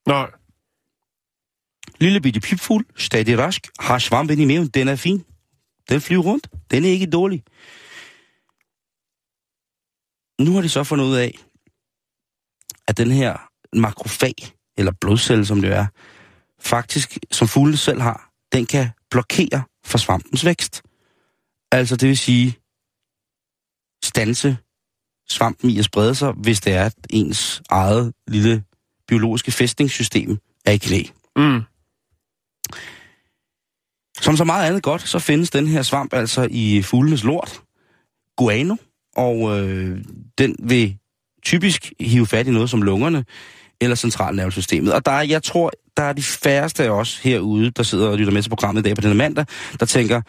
[0.06, 0.30] Nej.
[2.00, 5.24] Lille bitte pipfugl, stadig rask, har svampen i maven, den er fin.
[5.88, 7.42] Den flyver rundt, den er ikke dårlig.
[10.40, 11.38] Nu har de så fundet ud af,
[12.88, 14.34] at den her makrofag,
[14.78, 15.86] eller blodcelle som det er,
[16.60, 20.82] faktisk, som fuglene selv har, den kan blokere for svampens vækst.
[21.72, 22.58] Altså det vil sige,
[24.04, 24.56] stanse
[25.28, 28.64] svampen i at sprede sig, hvis det er, at ens eget lille
[29.08, 31.02] biologiske fæstningssystem er i knæ.
[31.36, 31.62] Mm.
[34.20, 37.62] Som så meget andet godt, så findes den her svamp altså i fuglenes lort,
[38.36, 38.76] guano,
[39.16, 40.04] og øh,
[40.38, 40.98] den vil
[41.42, 43.24] typisk hive fat i noget som lungerne
[43.80, 44.94] eller centralnervesystemet.
[44.94, 48.18] Og der er, jeg tror, der er de færreste af os herude, der sidder og
[48.18, 49.46] lytter med til programmet i dag på denne mandag,
[49.80, 50.20] der tænker,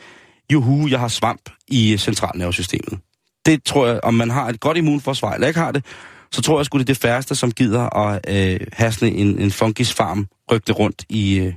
[0.52, 3.00] juhu, jeg har svamp i centralnervesystemet.
[3.46, 5.86] Det tror jeg, om man har et godt immunforsvar eller ikke har det,
[6.32, 9.40] så tror jeg sgu, det er det færreste, som gider at øh, have sådan en,
[9.40, 11.54] en funkisfarm rygte rundt i øh,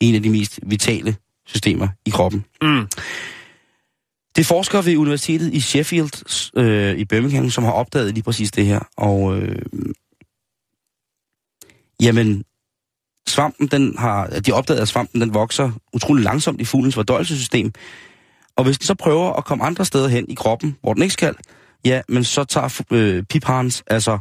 [0.00, 2.44] en af de mest vitale systemer i kroppen.
[2.62, 2.86] Mm.
[4.36, 8.50] Det er forskere ved Universitetet i Sheffield øh, i Birmingham, som har opdaget lige præcis
[8.50, 8.80] det her.
[8.96, 9.62] Og øh,
[12.02, 12.44] jamen,
[13.30, 17.72] svampen, den har, de opdagede, at svampen den vokser utrolig langsomt i fuglens fordøjelsessystem.
[18.56, 21.12] Og hvis den så prøver at komme andre steder hen i kroppen, hvor den ikke
[21.12, 21.36] skal,
[21.84, 24.18] ja, men så tager øh, piphans altså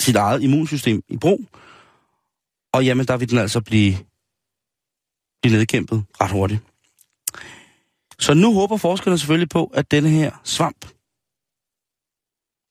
[0.00, 1.40] sit eget immunsystem i brug.
[2.72, 3.94] Og jamen, der vil den altså blive,
[5.42, 6.60] blive nedkæmpet ret hurtigt.
[8.18, 10.86] Så nu håber forskerne selvfølgelig på, at denne her svamp,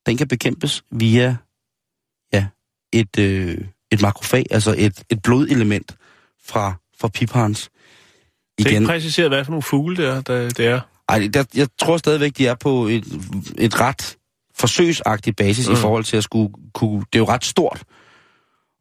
[0.06, 1.36] den kan bekæmpes via
[2.32, 2.46] ja,
[2.92, 5.96] et, øh, et makrofag, altså et, et blodelement
[6.44, 7.70] fra, fra piphans.
[8.58, 10.20] Det er ikke præciseret, hvad for nogle fugle det er.
[10.20, 10.80] Der, det er.
[11.08, 13.04] Ej, der, jeg tror stadigvæk, de er på et,
[13.58, 14.16] et ret
[14.58, 15.74] forsøgsagtigt basis mm.
[15.74, 16.98] i forhold til at skulle kunne...
[16.98, 17.82] Det er jo ret stort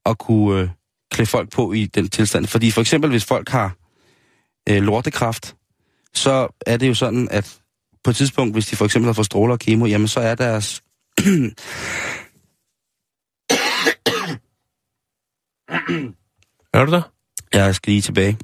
[0.06, 0.70] at kunne øh,
[1.12, 2.46] klæde folk på i den tilstand.
[2.46, 3.76] Fordi for eksempel, hvis folk har
[4.70, 5.56] øh, lortekræft,
[6.14, 7.60] så er det jo sådan, at
[8.04, 10.36] på et tidspunkt, hvis de for eksempel har fået stråler og kemo, jamen så er
[10.36, 10.82] deres...
[16.74, 17.02] Er du der?
[17.54, 18.38] Jeg skal lige tilbage.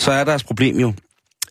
[0.00, 0.94] Så er deres problem jo,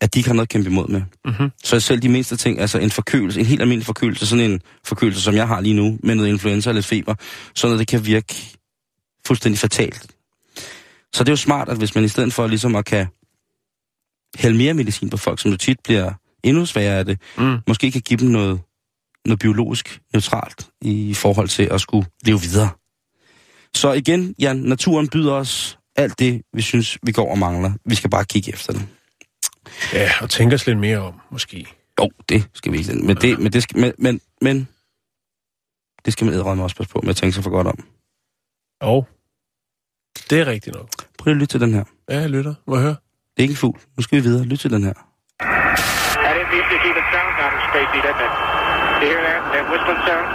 [0.01, 1.01] at de ikke har noget at kæmpe imod med.
[1.25, 1.51] Mm-hmm.
[1.63, 5.21] Så selv de mindste ting, altså en forkølelse, en helt almindelig forkølelse, sådan en forkølelse,
[5.21, 7.15] som jeg har lige nu, med noget influenza eller lidt feber,
[7.55, 8.35] sådan noget, det kan virke
[9.27, 10.07] fuldstændig fatalt.
[11.13, 13.07] Så det er jo smart, at hvis man i stedet for ligesom at kan
[14.37, 17.57] hælde mere medicin på folk, som jo tit bliver endnu sværere af det, Mm.
[17.67, 18.59] måske kan give dem noget,
[19.25, 22.69] noget biologisk neutralt i forhold til at skulle leve videre.
[23.75, 27.71] Så igen, Jan, naturen byder os alt det, vi synes, vi går og mangler.
[27.85, 28.87] Vi skal bare kigge efter det.
[29.93, 31.65] Ja, og tænke os lidt mere om, måske.
[31.99, 32.93] Jo, det skal vi ikke.
[32.93, 34.67] Men det, men det skal, men, men, men
[36.05, 37.85] det skal man edderrømme også passe på med at tænke sig for godt om.
[38.81, 39.07] Og
[40.29, 40.89] det er rigtigt nok.
[41.17, 41.83] Prøv lige at lytte til den her.
[42.09, 42.53] Ja, jeg lytter.
[42.67, 42.95] Må jeg høre?
[43.33, 43.79] Det er ikke en fugl.
[43.97, 44.43] Nu skal vi videre.
[44.45, 44.93] Lyt til den her.
[44.93, 48.33] I didn't mean to keep it sound down in Spacey, didn't it?
[49.01, 49.39] You hear that?
[49.53, 50.27] That whistling sound?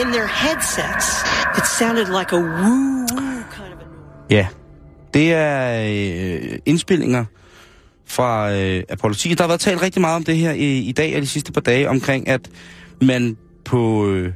[0.00, 1.22] In their headsets,
[1.58, 4.34] it sounded like a woo woo kind of a.
[4.34, 4.46] Ja,
[5.14, 5.84] det er
[6.42, 7.24] øh, indspillinger
[8.06, 9.34] fra øh, Apollo 10.
[9.34, 11.52] Der har været talt rigtig meget om det her i, i dag og de sidste
[11.52, 12.50] par dage, omkring at
[13.02, 14.32] man på, øh,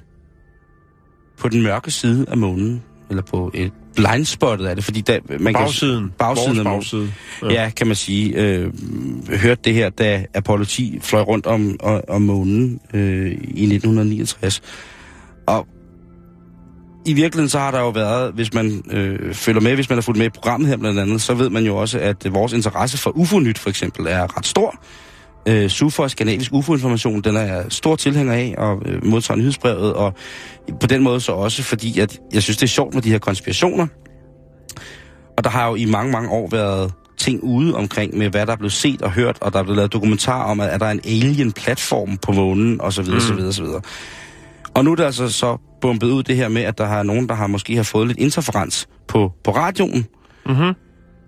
[1.39, 5.53] på den mørke side af månen, eller på et blindspottet af det, fordi der, man
[5.53, 6.03] Bagsiden.
[6.03, 6.13] kan...
[6.19, 6.79] Bagsiden Vores af månen.
[6.79, 7.13] bagside.
[7.43, 7.63] Ja.
[7.63, 8.35] ja, kan man sige.
[8.35, 8.73] Øh,
[9.41, 14.63] hørte det her, da Apollo 10 fløj rundt om, om, om månen øh, i 1969.
[15.49, 15.67] Og
[17.07, 20.03] i virkeligheden så har der jo været, hvis man øh, følger med, hvis man har
[20.03, 22.99] fulgt med i programmet her blandt andet, så ved man jo også, at vores interesse
[22.99, 24.75] for UFO-nyt for eksempel er ret stor.
[25.49, 30.15] Øh, SUFO, skandinavisk UFO-information, den er jeg stor tilhænger af og øh, modtager nyhedsbrevet, og
[30.81, 33.19] på den måde så også, fordi at jeg synes, det er sjovt med de her
[33.19, 33.87] konspirationer.
[35.37, 38.53] Og der har jo i mange, mange år været ting ude omkring med, hvad der
[38.53, 40.87] er blevet set og hørt, og der er blevet lavet dokumentar om, at er der
[40.87, 43.21] er en alien-platform på månen, og så videre, mm.
[43.21, 43.81] så videre, så videre.
[44.79, 47.29] Og nu er der altså så bumpet ud det her med, at der har nogen,
[47.29, 50.07] der har måske har fået lidt interferens på, på radioen.
[50.47, 50.75] Mhm.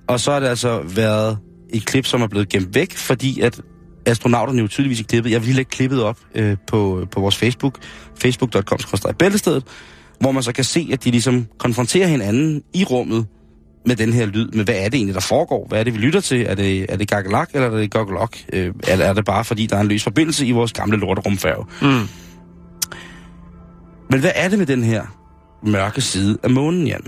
[0.08, 1.38] Og så har det altså været
[1.72, 3.60] et klip, som er blevet gemt væk, fordi at
[4.06, 5.30] astronauterne jo tydeligvis er klippet.
[5.30, 7.78] Jeg vil lige lægge klippet op øh, på, på vores Facebook,
[8.22, 9.64] facebook.com-bæltestedet,
[10.20, 13.26] hvor man så kan se, at de ligesom konfronterer hinanden i rummet
[13.86, 15.66] med den her lyd, med hvad er det egentlig, der foregår?
[15.68, 16.46] Hvad er det, vi lytter til?
[16.48, 18.36] Er det, er det gakkelak, eller er det gokkelok?
[18.52, 21.64] Øh, eller er det bare, fordi der er en løs forbindelse i vores gamle lorterumfærge?
[21.82, 22.08] Mm.
[24.10, 25.04] Men hvad er det med den her
[25.62, 27.06] mørke side af månen, Jan?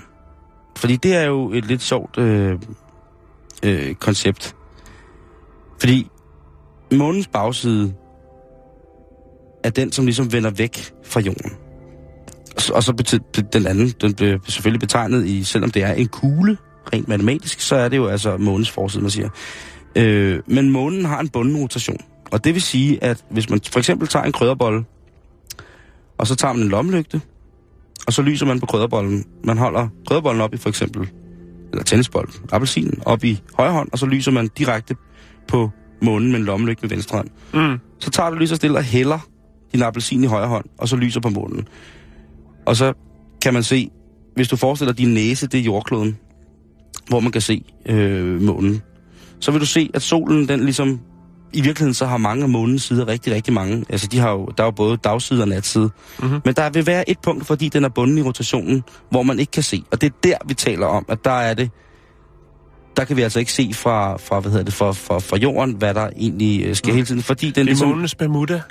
[0.77, 2.59] Fordi det er jo et lidt sjovt øh,
[3.63, 4.57] øh, koncept.
[5.81, 6.11] Fordi
[6.93, 7.95] månens bagside
[9.65, 11.53] er den, som ligesom vender væk fra jorden.
[12.57, 15.93] Og så- Og så betyder den anden, den bliver selvfølgelig betegnet i, selvom det er
[15.93, 16.57] en kugle,
[16.93, 19.29] rent matematisk, så er det jo altså månens forside, man siger.
[19.97, 21.97] Øh, men månen har en bunden rotation.
[22.31, 24.85] Og det vil sige, at hvis man for eksempel tager en krydderbolle,
[26.23, 27.21] og så tager man en lommelygte,
[28.07, 29.25] og så lyser man på krydderbollen.
[29.45, 31.11] Man holder krydderbollen op i for eksempel,
[31.71, 34.97] eller tennisbolden, appelsinen, op i højre hånd, og så lyser man direkte
[35.49, 35.71] på
[36.03, 37.29] månen med en lommelygte med venstre hånd.
[37.55, 37.79] Mm.
[37.99, 39.19] Så tager du så stille og hælder
[39.73, 41.69] din appelsin i højre hånd, og så lyser på månen.
[42.67, 42.93] Og så
[43.43, 43.91] kan man se,
[44.35, 46.19] hvis du forestiller din næse, det er jordkloden,
[47.09, 48.83] hvor man kan se øh, månen,
[49.41, 51.01] så vil du se, at solen, den ligesom,
[51.53, 53.85] i virkeligheden så har mange af månens sider rigtig, rigtig mange.
[53.89, 55.91] Altså, de har jo, der er jo både dagside og natside.
[56.19, 56.41] Mm-hmm.
[56.45, 59.51] Men der vil være et punkt, fordi den er bunden i rotationen, hvor man ikke
[59.51, 59.83] kan se.
[59.91, 61.71] Og det er der, vi taler om, at der er det,
[62.97, 65.75] der kan vi altså ikke se fra, fra, hvad hedder det, fra, fra, fra jorden,
[65.75, 66.95] hvad der egentlig øh, sker mm.
[66.95, 67.23] hele tiden.
[67.23, 68.63] Fordi den, Det er ligesom, månens Bermuda.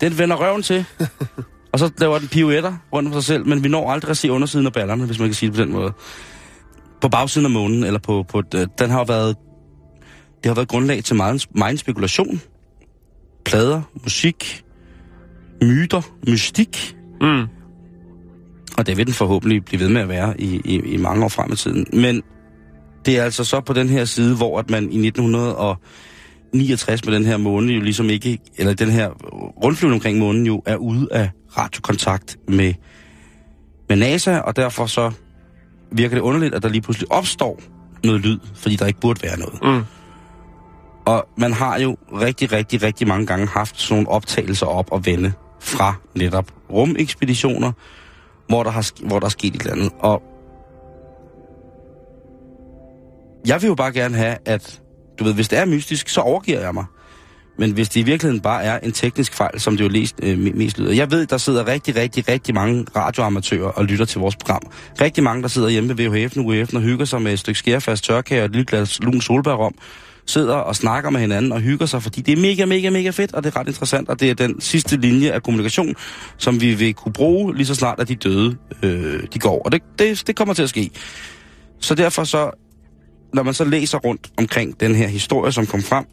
[0.00, 0.84] den vender røven til,
[1.72, 4.32] og så laver den pirouetter rundt om sig selv, men vi når aldrig at se
[4.32, 5.92] undersiden af ballerne, hvis man kan sige det på den måde.
[7.00, 9.36] På bagsiden af månen, eller på, på øh, den har jo været,
[10.42, 12.40] det har været grundlag til meget, meget spekulation.
[13.44, 14.64] Plader, musik,
[15.62, 17.46] myter, mystik, Mm.
[18.78, 21.28] og det vil den forhåbentlig blive ved med at være i, i, i mange år
[21.28, 21.86] frem i tiden.
[21.92, 22.22] Men
[23.06, 27.24] det er altså så på den her side, hvor at man i 1969 med den
[27.24, 29.08] her måne jo ligesom ikke, eller den her
[29.64, 32.74] rundflyvning omkring månen jo er ude af radiokontakt med,
[33.88, 35.12] med NASA, og derfor så
[35.92, 37.60] virker det underligt, at der lige pludselig opstår
[38.04, 39.58] noget lyd, fordi der ikke burde være noget.
[39.62, 39.84] Mm.
[41.08, 45.06] Og man har jo rigtig, rigtig, rigtig mange gange haft sådan nogle optagelser op og
[45.06, 47.72] vende fra netop rumekspeditioner,
[48.48, 49.90] hvor der, har, hvor der er sket et eller andet.
[49.98, 50.22] Og
[53.46, 54.80] jeg vil jo bare gerne have, at
[55.18, 56.84] du ved, hvis det er mystisk, så overgiver jeg mig.
[57.58, 60.38] Men hvis det i virkeligheden bare er en teknisk fejl, som det jo læst, øh,
[60.38, 60.92] mest lyder.
[60.92, 64.62] Jeg ved, der sidder rigtig, rigtig, rigtig mange radioamatører og lytter til vores program.
[65.00, 68.04] Rigtig mange, der sidder hjemme ved VHF'en og og hygger sig med et stykke skærfast
[68.04, 69.74] tørkage og et lille glas lun solbærrom.
[70.28, 73.34] Sidder og snakker med hinanden og hygger sig, fordi det er mega, mega, mega fedt,
[73.34, 75.94] og det er ret interessant, og det er den sidste linje af kommunikation,
[76.36, 79.62] som vi vil kunne bruge lige så snart, at de døde øh, de går.
[79.64, 80.90] Og det, det, det kommer til at ske.
[81.80, 82.50] Så derfor så,
[83.34, 86.04] når man så læser rundt omkring den her historie, som kom frem,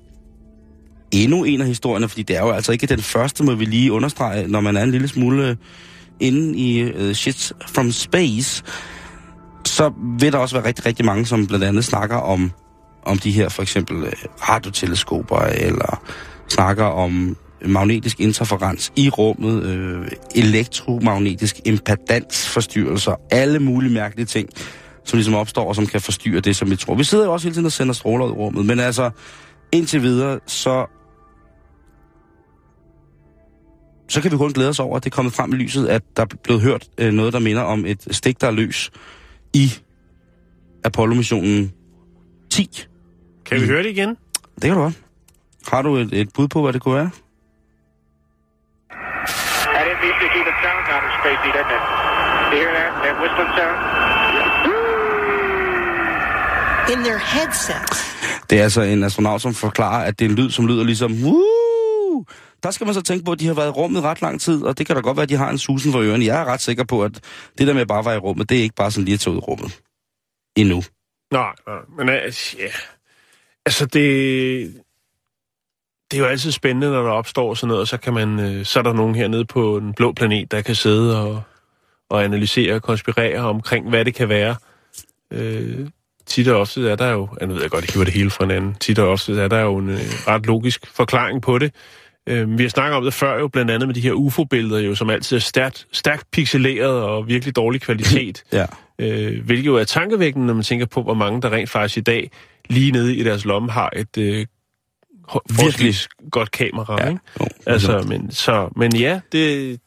[1.12, 3.92] endnu en af historierne, fordi det er jo altså ikke den første, må vi lige
[3.92, 5.56] understrege, når man er en lille smule øh,
[6.20, 8.64] inde i uh, shit from space,
[9.66, 12.52] så vil der også være rigtig, rigtig mange, som blandt andet snakker om,
[13.06, 14.14] om de her for eksempel øh,
[14.50, 16.04] radioteleskoper, eller
[16.48, 24.50] snakker om magnetisk interferens i rummet, øh, elektromagnetisk impedansforstyrrelser, alle mulige mærkelige ting,
[25.04, 26.96] som ligesom opstår, og som kan forstyrre det, som vi tror.
[26.96, 29.10] Vi sidder jo også hele tiden og sender stråler ud i rummet, men altså,
[29.72, 30.86] indtil videre, så
[34.10, 36.02] så kan vi kun glæde os over, at det er kommet frem i lyset, at
[36.18, 38.92] der er blevet hørt øh, noget, der minder om et stik, der er løs
[39.54, 39.74] i
[40.84, 41.72] Apollo-missionen
[42.52, 42.86] 10.
[43.46, 43.70] Kan vi Mm.
[43.72, 44.10] høre det igen?
[44.56, 44.94] Det kan du godt.
[45.68, 47.10] Har du et, et bud på, hvad det kunne være?
[47.12, 47.14] I
[49.88, 51.84] didn't mean to keep it sound outer spacey, didn't it?
[52.52, 52.92] You hear that?
[53.04, 53.78] That whistling sound?
[56.94, 58.16] In their headsets.
[58.50, 61.12] Det er altså en astronaut, som forklarer, at det er en lyd, som lyder ligesom...
[61.24, 62.26] Woo!
[62.64, 64.64] Der skal man så tænke på, at de har været i rummet ret lang tid,
[64.64, 66.26] og det kan da godt være, at de har en susen for ørerne.
[66.26, 67.12] Jeg er ret sikker på, at
[67.58, 69.20] det der med at bare være i rummet, det er ikke bare sådan lige at
[69.20, 69.80] tage ud i rummet.
[70.56, 70.84] Endnu.
[71.34, 71.78] Nej, nej.
[71.98, 72.68] Men altså, ja.
[73.66, 74.74] Altså, det...
[76.12, 78.66] Det er jo altid spændende, når der opstår sådan noget, og så, kan man, øh,
[78.66, 81.42] så er der nogen hernede på den blå planet, der kan sidde og,
[82.10, 84.56] og analysere og konspirere omkring, hvad det kan være.
[85.32, 85.88] Øh,
[86.26, 88.44] tit og ofte er der jo, jeg ved jeg godt, jeg hiver det hele fra
[88.44, 91.74] hinanden, tit og ofte er der jo en øh, ret logisk forklaring på det.
[92.30, 94.96] Øh, vi har snakket om det før jo, blandt andet med de her UFO-billeder, jo,
[94.96, 98.44] som altid er stærkt, stærkt pixeleret og virkelig dårlig kvalitet.
[98.54, 98.66] Ja.
[99.00, 102.02] Øh, hvilket jo er tankevækkende, når man tænker på, hvor mange der rent faktisk i
[102.02, 102.32] dag
[102.70, 104.46] lige nede i deres lomme har et øh,
[105.64, 105.96] virkelig
[106.32, 107.20] godt kamera, Ja, ikke?
[107.40, 109.80] jo, Altså, men, så, men ja, det,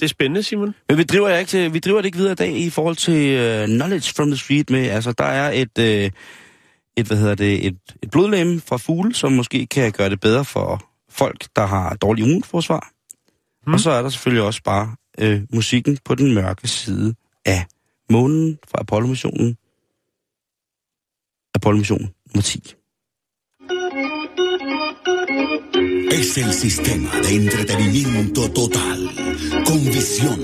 [0.00, 0.74] det er spændende, Simon.
[0.88, 3.36] Men vi driver, ikke til, vi driver det ikke videre i dag i forhold til
[3.62, 6.10] uh, knowledge from the street med, altså der er et, uh,
[6.96, 10.44] et hvad hedder det, et, et blodlæme fra fugle, som måske kan gøre det bedre
[10.44, 12.90] for folk, der har dårlig immunforsvar.
[13.66, 13.72] Mm.
[13.74, 17.14] Og så er der selvfølgelig også bare uh, musikken på den mørke side
[17.46, 17.66] af
[18.10, 19.56] månen fra Apollo-missionen.
[21.54, 22.76] Apollo-mission nummer 10.
[26.10, 29.10] Es el sistema de entretenimiento total,
[29.64, 30.40] con visión,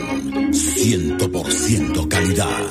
[0.53, 2.67] 100% calidad,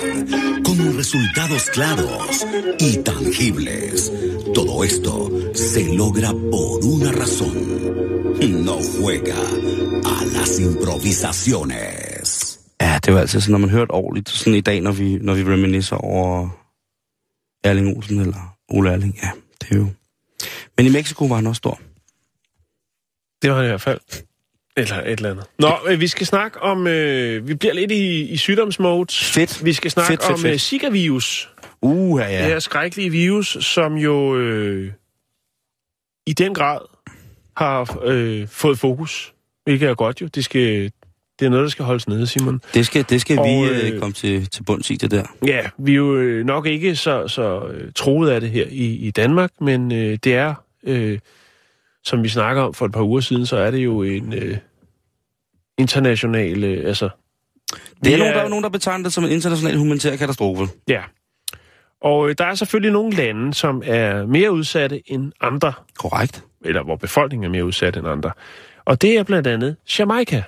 [0.64, 2.46] con resultados claros
[2.80, 4.12] y tangibles.
[4.54, 7.78] Todo esto se logra por una razón.
[8.66, 9.42] No juega
[10.04, 12.60] a las improvisaciones.
[12.80, 15.18] Ja, det jo altid sådan, når man hører et ordentligt, sådan i dag, når vi,
[15.22, 16.50] når vi reminiscer over
[17.64, 19.20] Erling Olsen eller Ole Erling.
[19.24, 19.88] Ja, det er jo...
[20.78, 21.80] Men i Mexico var han også stor.
[23.42, 24.00] Det var han i hvert fald.
[24.78, 25.46] Eller et eller andet.
[25.60, 26.88] Nå, øh, vi skal snakke om...
[26.88, 29.14] Øh, vi bliver lidt i, i sygdomsmode.
[29.14, 29.66] Fedt.
[29.66, 30.54] Vi skal snakke Fedt, fedt, om fedt.
[30.54, 31.50] øh, Zika-virus.
[31.82, 32.38] Uh, ja, Ja.
[32.38, 34.92] Det her skrækkelige virus, som jo øh,
[36.28, 36.80] i den grad
[37.58, 39.34] har øh, fået fokus.
[39.64, 40.28] Hvilket er godt jo.
[40.28, 40.92] Det, skal,
[41.40, 42.62] det er noget, der skal holdes nede, Simon.
[42.74, 45.24] Det skal, det skal Og, vi øh, øh, komme til, til bunds i, det der.
[45.46, 48.86] Ja, vi er jo øh, nok ikke så, så øh, troet af det her i,
[48.86, 51.20] i Danmark, men øh, det er, øh,
[52.04, 54.58] som vi snakker om for et par uger siden, så er det jo en øh,
[55.78, 57.10] international, øh, altså...
[58.04, 60.68] Det er, vi nogen, der er nogen, der betegner det som en international humanitær katastrofe.
[60.88, 61.02] Ja.
[62.02, 66.44] Og øh, der er selvfølgelig nogle lande, som er mere udsatte end andre, Korrekt.
[66.66, 68.32] eller hvor befolkningen er mere udsat end andre.
[68.86, 70.44] Og det er blandt andet Jamaica.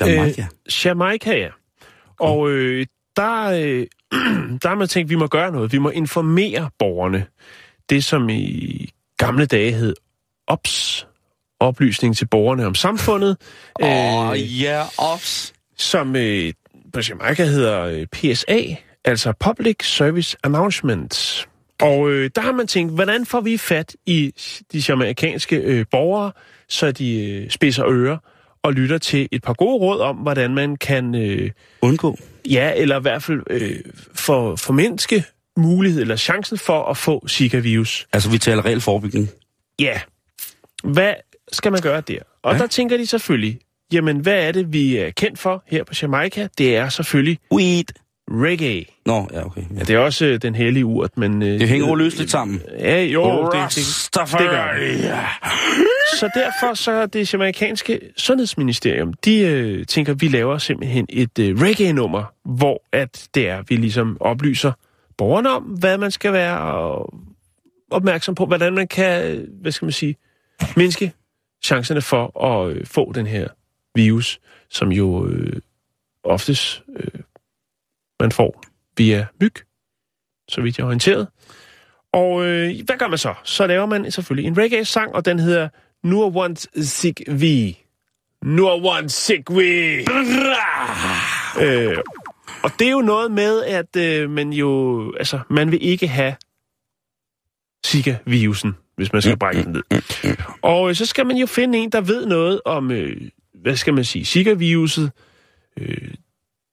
[0.00, 0.42] Jamaica.
[0.42, 1.48] Øh, Jamaica, ja.
[2.20, 3.86] Og øh, der, øh,
[4.62, 5.72] der har man tænkt, at vi må gøre noget.
[5.72, 7.26] Vi må informere borgerne.
[7.90, 9.94] Det, som i gamle dage hed
[10.46, 11.06] OPS,
[11.60, 13.36] oplysning til borgerne om samfundet.
[13.82, 15.52] Åh, øh, ja, ops.
[15.76, 16.52] som øh,
[16.92, 18.58] på Jamaica hedder øh, PSA,
[19.04, 21.48] altså Public Service Announcement.
[21.80, 24.34] Og øh, der har man tænkt, hvordan får vi fat i
[24.72, 26.32] de jamaikanske øh, borgere,
[26.68, 28.18] så de øh, spidser ører
[28.62, 31.50] og lytter til et par gode råd om, hvordan man kan, øh,
[31.82, 32.18] Undgå.
[32.50, 33.76] ja, eller i hvert fald øh,
[34.14, 35.24] for, formindske
[35.56, 38.06] mulighed eller chancen for at få Zika-virus.
[38.12, 39.28] Altså, vi taler reel forebyggning.
[39.80, 40.00] Ja,
[40.84, 41.14] hvad
[41.52, 42.18] skal man gøre der?
[42.42, 42.58] Og ja.
[42.58, 43.58] der tænker de selvfølgelig,
[43.92, 46.48] jamen hvad er det, vi er kendt for her på Jamaica?
[46.58, 47.84] Det er selvfølgelig Weed.
[48.30, 48.84] Reggae.
[49.06, 49.62] Nå, ja, okay.
[49.76, 49.80] Ja.
[49.80, 51.42] Det er også øh, den hellige urt, men...
[51.42, 52.62] Øh, Det hænger uløseligt sammen.
[52.78, 55.14] Ja, jo, det, det, det gør det.
[56.18, 61.60] Så derfor så er det jamaikanske sundhedsministerium, de øh, tænker, vi laver simpelthen et øh,
[61.60, 64.72] reggae-nummer, hvor at det er, vi ligesom oplyser
[65.18, 67.14] borgerne om, hvad man skal være og
[67.90, 70.16] opmærksom på, hvordan man kan, øh, hvad skal man sige,
[70.76, 71.12] mindske
[71.64, 73.48] chancerne for at øh, få den her
[73.94, 75.52] virus, som jo øh,
[76.24, 77.20] oftest øh,
[78.20, 78.62] man får
[78.96, 79.54] via myg,
[80.48, 81.28] så vidt jeg er orienteret.
[82.12, 83.34] Og øh, hvad gør man så?
[83.44, 85.68] Så laver man selvfølgelig en reggae-sang, og den hedder
[86.04, 87.78] Nur Want Sig Vi.
[88.42, 89.98] Nur Want Sig Vi.
[91.64, 91.96] øh,
[92.62, 96.34] og det er jo noget med, at øh, man jo, altså, man vil ikke have
[97.86, 99.82] Zika-virusen, hvis man skal brække den ned.
[100.62, 103.16] Og øh, så skal man jo finde en, der ved noget om, øh,
[103.54, 105.10] hvad skal man sige, Zika-viruset,
[105.76, 106.14] øh,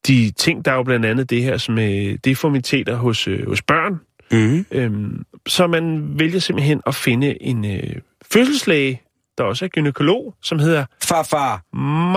[0.07, 3.61] de ting, der er jo blandt andet det her som øh, deformiteter hos, øh, hos
[3.61, 3.99] børn.
[4.31, 4.65] Mm-hmm.
[4.71, 7.95] Øhm, så man vælger simpelthen at finde en øh,
[8.31, 9.01] fødselslæge,
[9.37, 11.61] der også er gynekolog, som hedder Far, far.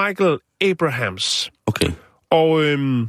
[0.00, 1.50] Michael Abrahams.
[1.66, 1.90] Okay.
[2.30, 3.08] Og øhm,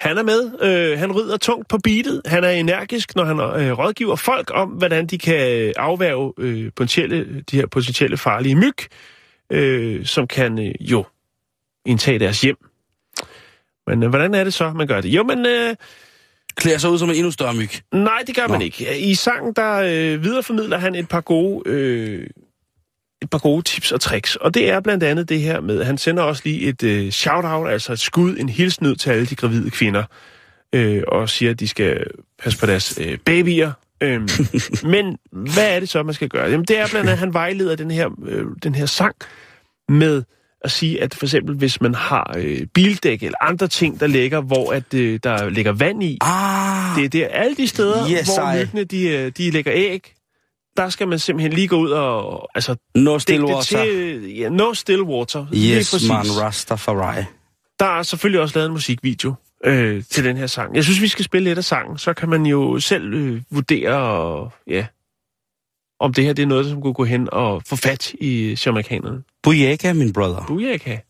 [0.00, 0.62] han er med.
[0.62, 2.22] Øh, han rider tungt på beatet.
[2.26, 7.40] Han er energisk, når han øh, rådgiver folk om, hvordan de kan afværge øh, potentielle,
[7.50, 8.76] de her potentielle farlige myg,
[9.50, 11.04] øh, som kan øh, jo
[11.86, 12.56] indtage deres hjem.
[13.86, 15.08] Men øh, hvordan er det så, man gør det?
[15.08, 15.74] Jo, men øh,
[16.56, 17.70] Klæder sig ud som en endnu større myg.
[17.92, 18.64] nej, det gør man Nå.
[18.64, 18.98] ikke.
[18.98, 21.70] I sangen, der øh, videreformidler han et par gode...
[21.70, 22.26] Øh,
[23.22, 24.36] et par gode tips og tricks.
[24.36, 27.68] Og det er blandt andet det her med, han sender også lige et øh, shout-out,
[27.68, 30.04] altså et skud, en hilsen ud til alle de gravide kvinder,
[30.72, 32.06] øh, og siger, at de skal
[32.42, 33.72] passe på deres øh, babyer.
[34.00, 34.28] Øhm,
[34.94, 36.50] men hvad er det så, man skal gøre?
[36.50, 39.14] Jamen det er blandt andet, at han vejleder den her, øh, den her sang
[39.88, 40.22] med
[40.64, 44.40] at sige, at for eksempel hvis man har øh, bildæk eller andre ting, der ligger,
[44.40, 48.26] hvor at, øh, der ligger vand i, Ah, det er der, alle de steder, Yes,
[48.26, 50.14] hvor myggene de, øh, de lægger æg,
[50.76, 53.84] der skal man simpelthen lige gå ud og altså, no still det water.
[53.84, 55.46] til, ja, no still water.
[55.54, 57.24] Yes, man, Rastafari.
[57.78, 59.34] Der er selvfølgelig også lavet en musikvideo,
[59.64, 60.76] øh, til den her sang.
[60.76, 63.96] Jeg synes, vi skal spille lidt af sangen, så kan man jo selv øh, vurdere,
[63.96, 64.86] og, ja,
[66.00, 69.22] om det her det er noget, som kunne gå hen og få fat i jamaikanerne.
[69.44, 70.40] Bujaka, min brother.
[70.40, 71.02] Bujaka.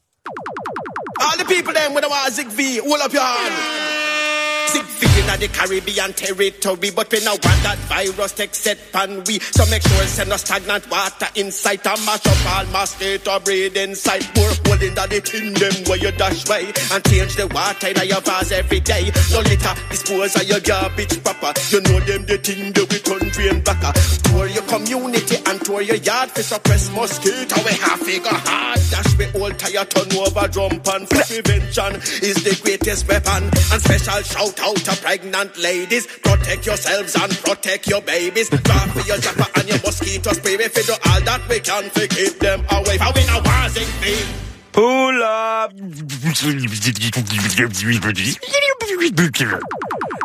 [1.21, 4.71] All the people them with the war Zig V, hold up your hand.
[4.71, 9.23] Zig V in the Caribbean territory, but we now want that virus take set pan
[9.25, 9.39] we.
[9.41, 14.25] So make sure send no stagnant water inside and mash up all mosquito breed inside.
[14.35, 18.09] Pour hole in the thing them where you dash way and change the water in
[18.09, 19.11] your vase every day.
[19.33, 21.53] No litter, dispose of your garbage proper.
[21.71, 23.83] You know them the thing that we turn drain back.
[24.25, 27.57] Tour your community and tour your yard for suppress mosquito.
[27.65, 32.43] We have figure hard dash we old tire turn over drum pan for prevention is
[32.45, 33.45] the greatest weapon.
[33.45, 36.07] And special shout out to pregnant ladies.
[36.07, 38.49] Protect yourselves and protect your babies.
[38.51, 40.57] Drop for your japper and your mosquito spray.
[40.57, 42.97] We do all that we can to keep them away.
[42.99, 44.27] For we know wars in vain.
[44.73, 45.73] Pull up!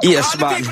[0.03, 0.57] Yes, man.
[0.57, 0.65] in.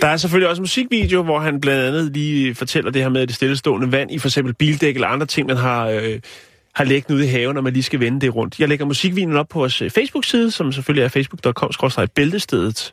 [0.00, 3.26] Der er selvfølgelig også en musikvideo, hvor han blandt andet lige fortæller det her med
[3.26, 6.20] det stillestående vand i for eksempel bildæk eller andre ting, man har, øh,
[6.74, 8.58] har liggende ude i haven, og man lige skal vende det rundt.
[8.58, 12.92] Jeg lægger musikvideoen op på vores øh, Facebook-side, som selvfølgelig er facebook.com-bæltestedet.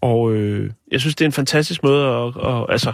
[0.00, 2.48] Og øh, jeg synes, det er en fantastisk måde at...
[2.48, 2.92] at altså,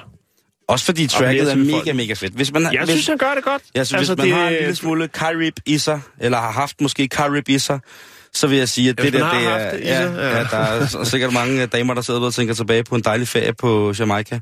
[0.68, 1.96] Også fordi tracket er mega, befolkningen.
[1.96, 2.34] mega fedt.
[2.34, 3.62] Hvis man, jeg hvis, synes, han gør det godt.
[3.76, 6.52] Ja, så hvis altså, man det, har en lille smule carib i sig, eller har
[6.52, 7.80] haft måske carib i sig,
[8.32, 9.70] så vil jeg sige, at det der, det er...
[9.70, 10.38] det ja, ja.
[10.38, 10.44] ja.
[10.50, 13.94] der er sikkert mange damer, der sidder og tænker tilbage på en dejlig ferie på
[13.98, 14.40] Jamaica.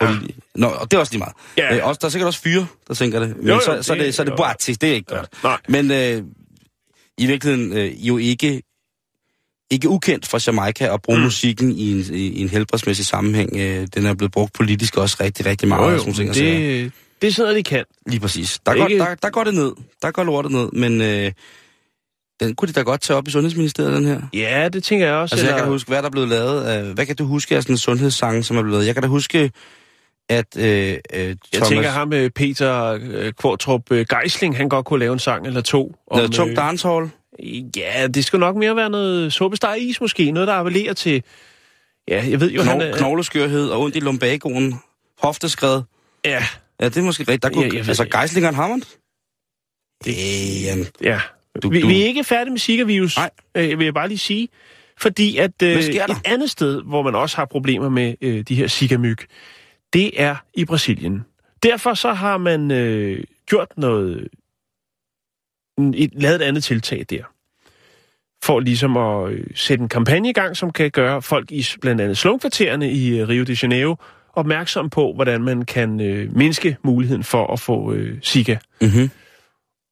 [0.00, 0.14] Ja.
[0.54, 1.34] Nå, og det er også lige meget.
[1.56, 1.76] Ja.
[1.76, 3.36] Øh, også, der er sikkert også fyre, der tænker det.
[3.36, 4.36] Men Jo, jo, så, så, det- det, så er det jo.
[4.36, 5.28] boati, det er ikke godt.
[5.44, 5.58] nej.
[5.68, 6.22] Men øh,
[7.18, 8.62] i virkeligheden øh, jo ikke
[9.70, 11.24] ikke ukendt for Jamaica at bruge mm.
[11.24, 13.56] musikken i en, i en helbredsmæssig sammenhæng.
[13.56, 15.86] Øh, den er blevet brugt politisk også rigtig, rigtig meget.
[15.86, 17.84] Jo, jo, sådan ting det, det er sådan noget, de kan.
[18.06, 18.60] Lige præcis.
[18.66, 19.72] Der, Ikke- går, der, der går det ned.
[20.02, 21.32] Der går lortet ned, men øh,
[22.40, 24.20] den kunne de da godt tage op i Sundhedsministeriet, den her.
[24.32, 25.34] Ja, det tænker jeg også.
[25.34, 26.94] Altså, jeg eller- kan da huske, hvad der er blevet lavet.
[26.94, 28.86] Hvad kan du huske af sådan en sundhedssange, som er blevet lavet?
[28.86, 29.50] Jeg kan da huske,
[30.28, 31.68] at øh, øh, Jeg Thomas...
[31.68, 35.60] tænker ham, øh, Peter øh, Kvartrup øh, Geisling, han godt kunne lave en sang eller
[35.60, 35.94] to.
[36.12, 37.10] Noget tung dancehall.
[37.76, 40.30] Ja, det skal nok mere være noget suppesteg is måske.
[40.30, 41.22] Noget, der appellerer til...
[42.08, 42.96] Ja, jeg ved jo, han Knog, er...
[42.96, 44.74] knogleskørhed og ondt i lumbagoen.
[45.22, 45.82] Hofteskred.
[46.24, 46.44] Ja,
[46.80, 47.42] Ja, det er måske rigtigt.
[47.42, 48.04] Der kunne, Ja, jeg ved altså.
[48.04, 48.82] Geislingeren Hammond?
[50.04, 50.92] Det...
[51.02, 51.20] Ja.
[51.62, 53.16] Du- vi, du- vi er ikke færdige med Zika-virus,
[53.54, 54.48] øh, vil jeg bare lige sige.
[55.00, 55.74] Fordi at øh,
[56.10, 59.18] et andet sted, hvor man også har problemer med øh, de her Zika-myg,
[59.92, 61.24] det er i Brasilien.
[61.62, 64.28] Derfor så har man øh, gjort noget,
[65.94, 67.22] et, lavet et andet tiltag der.
[68.44, 72.00] For ligesom at øh, sætte en kampagne i gang, som kan gøre folk i blandt
[72.00, 73.96] andet slumkvartererne i øh, Rio de Janeiro
[74.32, 78.56] opmærksom på, hvordan man kan øh, mindske muligheden for at få øh, Zika.
[78.80, 79.10] mm-hmm.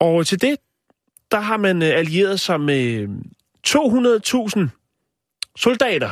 [0.01, 0.57] Og til det,
[1.31, 3.09] der har man øh, allieret sig med
[3.67, 4.69] 200.000
[5.57, 6.11] soldater,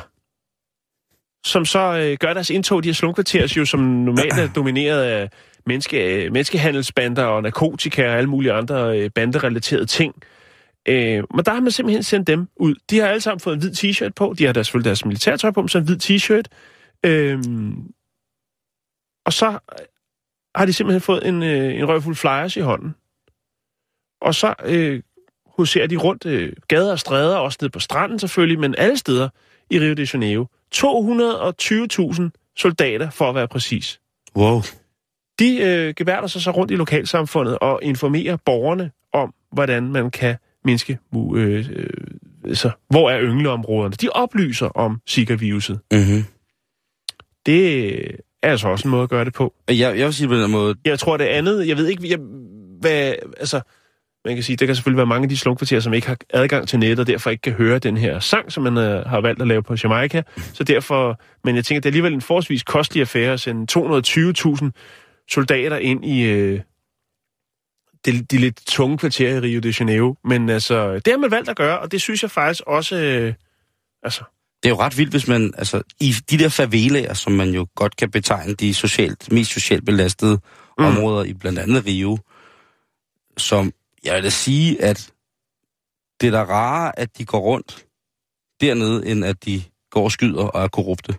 [1.46, 5.02] som så øh, gør deres indtog i de her slumkvarterer, jo, som normalt er domineret
[5.02, 5.30] af
[5.66, 10.14] menneske, øh, menneskehandelsbander og narkotika og alle mulige andre øh, banderelaterede ting.
[10.88, 12.74] Øh, men der har man simpelthen sendt dem ud.
[12.90, 14.34] De har alle sammen fået en hvid t-shirt på.
[14.38, 16.48] De har deres, selvfølgelig deres militærtøj på, men så en hvid t-shirt.
[17.06, 17.38] Øh,
[19.26, 19.86] og så øh,
[20.54, 22.94] har de simpelthen fået en, øh, en røvfuld flyers i hånden.
[24.20, 25.02] Og så øh,
[25.46, 29.28] huserer de rundt øh, gader og stræder, også ned på stranden selvfølgelig, men alle steder
[29.70, 30.46] i Rio de Janeiro.
[30.74, 34.00] 220.000 soldater, for at være præcis.
[34.36, 34.60] Wow.
[35.38, 40.36] De øh, geværter sig så rundt i lokalsamfundet og informerer borgerne om, hvordan man kan
[40.64, 40.98] mindske,
[41.36, 41.86] øh, øh,
[42.44, 43.94] altså, hvor er yngleområderne.
[43.94, 45.80] De oplyser om Zika-viruset.
[45.92, 46.24] Mm-hmm.
[47.46, 47.94] Det
[48.42, 49.54] er altså også en måde at gøre det på.
[49.68, 52.18] Jeg, jeg vil sige på den måde, Jeg tror, det andet, jeg ved ikke, jeg,
[52.80, 53.60] hvad, altså,
[54.25, 56.68] man kan sige, der kan selvfølgelig være mange af de slumkvarterer, som ikke har adgang
[56.68, 59.43] til nettet, og derfor ikke kan høre den her sang, som man øh, har valgt
[59.43, 60.22] at lave på Jamaica.
[60.53, 64.70] Så derfor, men jeg tænker, det er alligevel en forholdsvis kostelig affære at sende 220.000
[65.31, 66.61] soldater ind i øh,
[68.07, 70.16] de, de lidt tunge kvarterer i Rio de Janeiro.
[70.25, 73.35] Men altså, det har man valgt at gøre, og det synes jeg faktisk også, øh,
[74.03, 74.25] altså,
[74.62, 77.66] det er jo ret vildt, hvis man, altså, i de der favelaer, som man jo
[77.75, 80.41] godt kan betegne de socialt, mest socialt belastede
[80.79, 80.85] mm.
[80.85, 82.18] områder i blandt andet Rio,
[83.37, 83.72] som
[84.05, 85.11] jeg vil da sige, at
[86.20, 87.86] det er da rarere, at de går rundt
[88.61, 91.14] dernede, end at de går og skyder og er korrupte.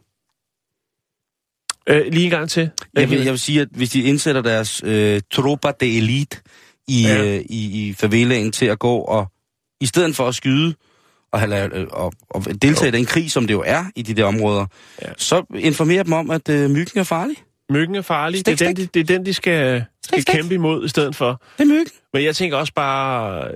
[1.89, 2.69] øh, lige en gang til.
[2.93, 6.37] Jeg vil, jeg vil sige, at hvis de indsætter deres øh, tropa de elite
[6.87, 7.23] i, Ja.
[7.35, 9.31] øh, i, i favelaen til at gå og,
[9.81, 10.75] i stedet for at skyde
[11.31, 14.13] og, have, øh, og, og deltage i den krig, som det jo er i de
[14.13, 14.65] der områder,
[15.01, 15.13] ja.
[15.17, 17.35] så informerer dem om, at øh, myggen er farlig.
[17.69, 18.39] Myggen er farlig.
[18.39, 18.93] Stik, det, er den, stik.
[18.93, 20.35] de, det er den, de skal, skal stik.
[20.35, 21.41] kæmpe imod i stedet for.
[21.57, 21.85] Det er myg.
[22.13, 23.51] Men jeg tænker også bare,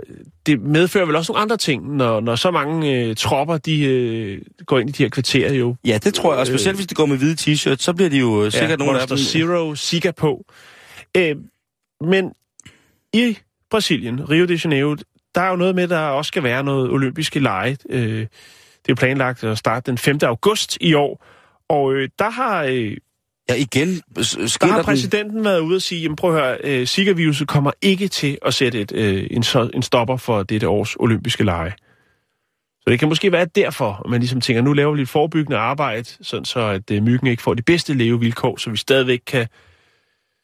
[0.46, 4.42] det medfører vel også nogle andre ting, når, når så mange øh, tropper, de øh,
[4.66, 5.76] går ind i de her kvarterer jo.
[5.86, 6.40] Ja, det tror jeg.
[6.40, 8.76] Og specielt hvis de går med hvide t-shirts, så bliver de jo øh, sikkert ja,
[8.76, 9.26] nogle hvor af der dem...
[9.26, 10.46] Zero Sika på.
[11.18, 11.36] Øh,
[12.02, 12.32] men
[13.14, 13.38] i
[13.72, 14.96] Brasilien, Rio de Janeiro,
[15.36, 17.78] der er jo noget med, der også skal være noget olympiske lege.
[17.90, 20.20] Øh, det er jo planlagt at starte den 5.
[20.24, 21.26] august i år.
[21.70, 22.64] Og øh, der har...
[22.64, 22.98] Øh,
[23.50, 24.86] Ja, igen der sker har der den...
[24.86, 28.54] præsidenten været ude og sige, jamen prøv at høre, øh, Zika-viruset kommer ikke til at
[28.54, 29.44] sætte et, øh, en,
[29.74, 31.74] en stopper for dette års olympiske lege.
[32.82, 35.58] Så det kan måske være derfor, at man ligesom tænker, nu laver vi lidt forebyggende
[35.58, 39.48] arbejde, sådan så at øh, myggen ikke får de bedste levevilkår, så vi stadigvæk kan...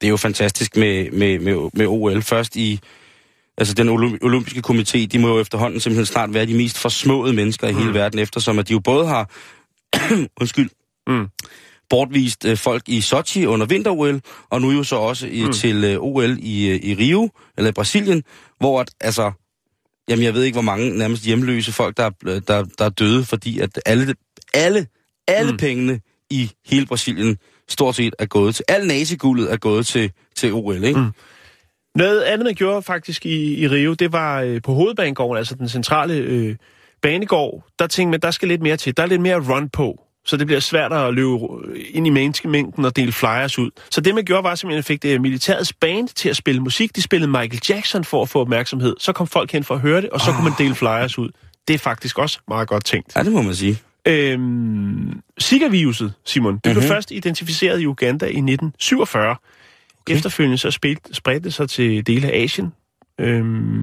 [0.02, 2.22] Det er jo fantastisk med, med, med, med OL.
[2.22, 2.80] Først i...
[3.58, 7.34] Altså, den olymp- olympiske komité, de må jo efterhånden simpelthen snart være de mest forsmåede
[7.34, 7.78] mennesker i mm.
[7.78, 9.30] hele verden, eftersom at de jo både har...
[10.42, 10.70] undskyld.
[11.08, 11.28] Mm.
[11.90, 15.52] Bortvist øh, folk i Sochi under vinter-OL, og nu jo så også i, mm.
[15.52, 18.24] til øh, OL i, øh, i Rio, eller i Brasilien,
[18.60, 19.32] hvor at, altså,
[20.10, 23.24] jamen jeg ved ikke, hvor mange nærmest hjemløse folk, der, er- der, der er døde,
[23.24, 24.16] fordi at alle,
[24.54, 24.88] alle,
[25.28, 25.58] alle mm.
[25.58, 27.38] pengene i hele Brasilien
[27.70, 31.00] stort set er gået til, al naziguldet er gået til, til OL, ikke?
[31.00, 31.12] Mm.
[31.96, 35.70] Noget andet, man gjorde faktisk i, i Rio, det var øh, på hovedbanegården, altså den
[35.70, 36.56] centrale øh,
[37.02, 38.98] banegård, der tænkte man, der skal lidt mere til.
[38.98, 41.38] Der er lidt mere run på, så det bliver svært at løbe
[41.90, 43.70] ind i menneskemængden og dele flyers ud.
[43.92, 46.96] Så det, man gjorde, var simpelthen, at fik det militærets band til at spille musik.
[46.96, 48.96] De spillede Michael Jackson for at få opmærksomhed.
[49.00, 50.36] Så kom folk hen for at høre det, og så oh.
[50.36, 51.30] kunne man dele flyers ud.
[51.68, 53.16] Det er faktisk også meget godt tænkt.
[53.16, 53.78] Ja, det må man sige.
[54.08, 56.84] Øhm, Zika-viruset, Simon, det blev Mhm.
[56.88, 59.36] først identificeret i Uganda i 1947.
[60.02, 60.16] Okay.
[60.16, 62.74] Efterfølgende så spredte, spredte det sig til dele af Asien.
[63.20, 63.82] Øhm,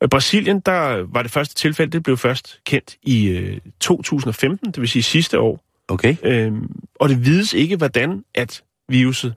[0.00, 4.66] og i Brasilien, der var det første tilfælde, det blev først kendt i øh, 2015,
[4.66, 5.65] det vil sige sidste år.
[5.88, 6.16] Okay.
[6.22, 9.34] Øhm, og det vides ikke, hvordan at viruset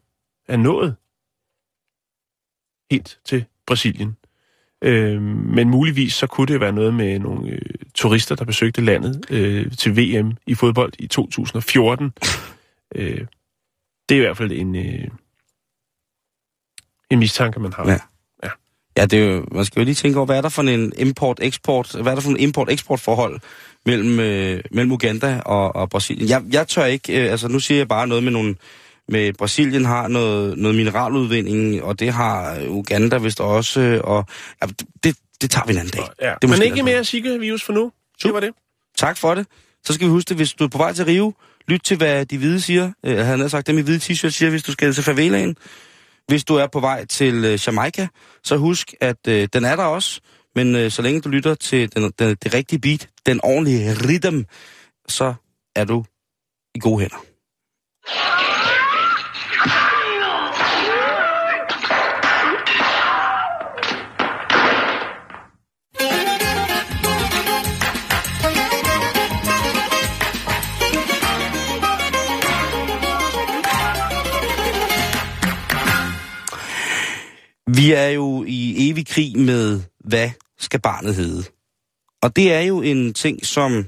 [0.48, 0.96] er nået
[2.92, 4.18] helt til Brasilien.
[4.82, 7.62] Øhm, men muligvis så kunne det være noget med nogle øh,
[7.96, 12.12] turister, der besøgte landet øh, til VM i fodbold i 2014.
[12.96, 13.26] øh,
[14.10, 15.08] det er i hvert fald en, øh,
[17.10, 17.90] en mistanke, man har.
[17.90, 18.00] Ja.
[19.00, 20.94] Ja, det er jo, man skal jo lige tænke over, hvad er der for en
[20.98, 23.40] import-export, hvad er der for en import-export forhold
[23.86, 26.30] mellem, øh, mellem Uganda og, og Brasilien?
[26.30, 28.56] Jeg, jeg tør ikke, øh, altså nu siger jeg bare noget med nogle,
[29.08, 34.26] med Brasilien har noget, noget mineraludvinding, og det har Uganda vist også, øh, og
[34.62, 34.68] ja,
[35.04, 36.08] det, det tager vi en anden dag.
[36.22, 36.34] Ja.
[36.42, 36.86] Det Men ikke derfor.
[36.86, 37.92] mere Zika-virus for nu.
[38.24, 38.50] Det var det.
[38.98, 39.48] Tak for det.
[39.86, 41.34] Så skal vi huske det, hvis du er på vej til Rio,
[41.68, 42.92] lyt til, hvad de hvide siger.
[43.06, 45.56] Øh, Jeg havde sagt, dem i hvide t-shirt siger, hvis du skal til favelaen.
[46.30, 48.08] Hvis du er på vej til øh, Jamaica,
[48.44, 50.22] så husk, at øh, den er der også.
[50.56, 54.46] Men øh, så længe du lytter til den, den, det rigtige beat, den ordentlige rhythm,
[55.08, 55.34] så
[55.76, 56.06] er du
[56.76, 57.18] i gode hænder.
[77.76, 81.44] Vi er jo i evig krig med, hvad skal barnet hedde?
[82.22, 83.86] Og det er jo en ting, som,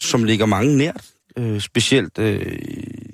[0.00, 1.06] som ligger mange nært.
[1.36, 2.18] Øh, specielt...
[2.18, 2.58] Øh,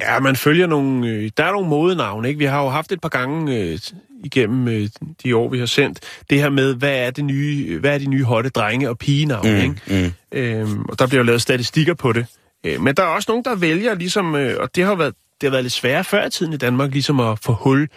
[0.00, 1.08] Ja, man følger nogle...
[1.08, 2.38] Øh, der er nogle modenavne, ikke?
[2.38, 3.78] Vi har jo haft et par gange øh,
[4.24, 4.88] igennem øh,
[5.24, 6.00] de år, vi har sendt,
[6.30, 9.50] det her med, hvad er, det nye, hvad er de nye hotte drenge- og pigenavne,
[9.86, 10.14] Mm, ikke?
[10.32, 12.26] Øhm, og der bliver jo lavet statistikker på det.
[12.64, 14.34] Øh, men der er også nogen, der vælger ligesom...
[14.34, 16.90] Øh, og det har, været, det har været lidt sværere før i tiden i Danmark,
[16.92, 17.88] ligesom at få hul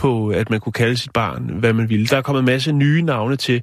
[0.00, 2.06] på, at man kunne kalde sit barn, hvad man ville.
[2.06, 3.62] Der er kommet en masse nye navne til,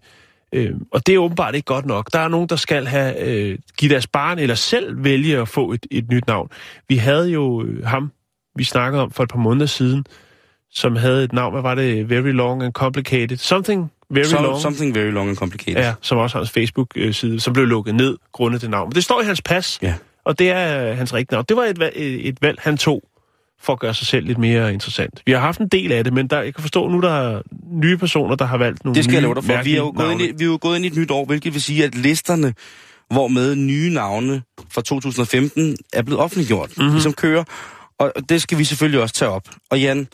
[0.53, 2.09] øh, og det er åbenbart ikke godt nok.
[2.13, 5.71] Der er nogen, der skal have øh, give deres barn eller selv vælge at få
[5.71, 6.49] et, et nyt navn.
[6.89, 8.11] Vi havde jo øh, ham,
[8.55, 10.05] vi snakkede om for et par måneder siden,
[10.71, 12.09] som havde et navn, hvad var det?
[12.09, 13.38] Very long and complicated.
[13.38, 14.61] Something very some, long.
[14.61, 15.81] Something very long and complicated.
[15.83, 18.89] Ja, som også har hans Facebook-side, som blev lukket ned grundet det navn.
[18.89, 19.93] Men det står i hans pas, Ja.
[20.25, 21.45] og det er hans rigtige navn.
[21.49, 23.03] Det var et, et, et valg, han tog
[23.62, 25.22] for at gøre sig selv lidt mere interessant.
[25.26, 27.41] Vi har haft en del af det, men der, jeg kan forstå nu, der er
[27.72, 29.64] nye personer, der har valgt nogle Det skal jeg love dig for.
[29.64, 31.26] Vi er, jo gået ind, i, vi er jo gået ind i et nyt år,
[31.26, 32.53] hvilket vil sige, at listerne,
[33.10, 34.41] hvor med nye navne
[34.72, 36.80] fra 2015 er blevet offentliggjort, Mhm.
[36.82, 36.93] mm-hmm.
[36.93, 37.43] ligesom kører.
[37.99, 39.43] Og det skal vi selvfølgelig også tage op.
[39.72, 40.08] Og Jan,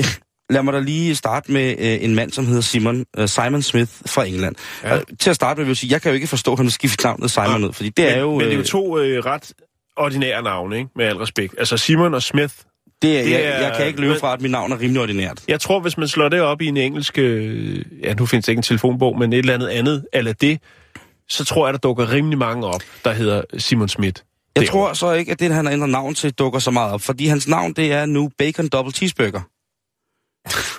[0.50, 3.90] lad mig da lige starte med øh, en mand, som hedder Simon, øh, Simon Smith
[4.06, 4.54] fra England.
[4.82, 4.94] Ja.
[4.94, 5.00] Ja.
[5.20, 6.70] til at starte med vil jeg sige, jeg kan jo ikke forstå, at han har
[6.70, 8.30] skiftet navnet Simon ud, fordi det er jo...
[8.30, 9.52] Men, men det er jo øh, to øh, ret
[9.96, 10.90] ordinære navne, ikke?
[10.96, 11.54] med al respekt.
[11.58, 12.54] Altså Simon og Smith.
[13.02, 15.02] Det er, det jeg, er- jeg kan ikke løbe fra, at mit navn er rimelig
[15.02, 15.42] ordinært.
[15.48, 17.18] Jeg tror, hvis man slår det op i en engelsk...
[17.18, 20.60] Øh, ja, nu findes ikke en telefonbog, men et eller andet andet, eller det,
[21.28, 24.22] så tror jeg, der dukker rimelig mange op, der hedder Simon Smith.
[24.56, 27.00] Jeg tror så ikke, at det, han har ændret navn til, dukker så meget op,
[27.00, 29.40] fordi hans navn, det er nu Bacon Double Cheeseburger.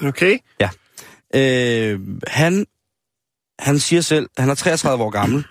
[0.09, 0.38] Okay.
[1.36, 2.65] Øh, han,
[3.59, 5.43] han siger selv, han er 33 år gammel,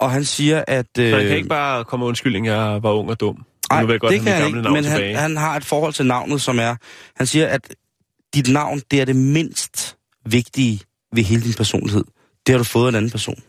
[0.00, 0.86] og han siger, at...
[0.98, 3.44] Øh, Så han kan ikke bare komme undskyldning, jeg var ung og dum.
[3.72, 5.14] Nej, nu vil jeg godt det kan han ikke, men tilbage.
[5.16, 6.76] han, han har et forhold til navnet, som er...
[7.16, 7.74] Han siger, at
[8.34, 9.96] dit navn, det er det mindst
[10.26, 10.80] vigtige
[11.12, 12.04] ved hele din personlighed.
[12.46, 13.42] Det har du fået af en anden person.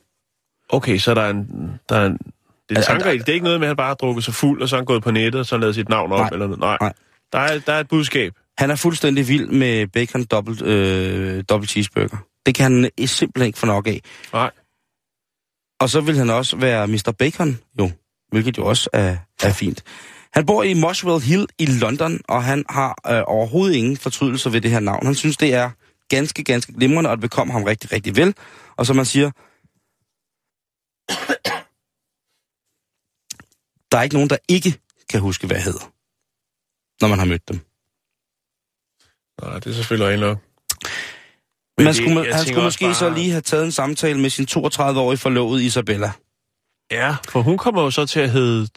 [0.69, 1.47] Okay, så der er en...
[1.89, 2.17] Der er en
[2.69, 3.29] det er, Altså, tanker, det.
[3.29, 4.85] er ikke noget med, at han bare har drukket sig fuld, og så har han
[4.85, 6.59] gået på nettet, og så har lavet sit navn op, Nej, eller noget.
[6.59, 6.77] Nej.
[6.81, 6.93] nej.
[7.33, 8.33] Der, er, der er et budskab.
[8.57, 12.17] Han er fuldstændig vild med bacon dobbelt, øh, dobbelt cheeseburger.
[12.45, 14.01] Det kan han simpelthen ikke få nok af.
[14.33, 14.51] Nej.
[15.81, 17.13] Og så vil han også være Mr.
[17.19, 17.91] Bacon, jo,
[18.33, 19.83] hvilket jo også er, er fint.
[20.33, 24.61] Han bor i Muswell Hill i London, og han har øh, overhovedet ingen fortrydelser ved
[24.61, 25.05] det her navn.
[25.05, 25.71] Han synes, det er
[26.09, 28.35] ganske, ganske glimrende, og det bekommer ham rigtig, rigtig vel.
[28.77, 29.31] Og som man siger,
[33.91, 34.79] der er ikke nogen, der ikke
[35.09, 35.91] kan huske, hvad jeg hedder,
[37.01, 37.59] når man har mødt dem.
[39.41, 40.37] Nej, det er selvfølgelig rent nok.
[41.77, 43.71] Men man det- skulle, jeg han skulle også måske bare- så lige have taget en
[43.71, 46.11] samtale med sin 32-årige forlovede Isabella.
[46.93, 48.67] Ja, for hun kommer jo så til at hedde...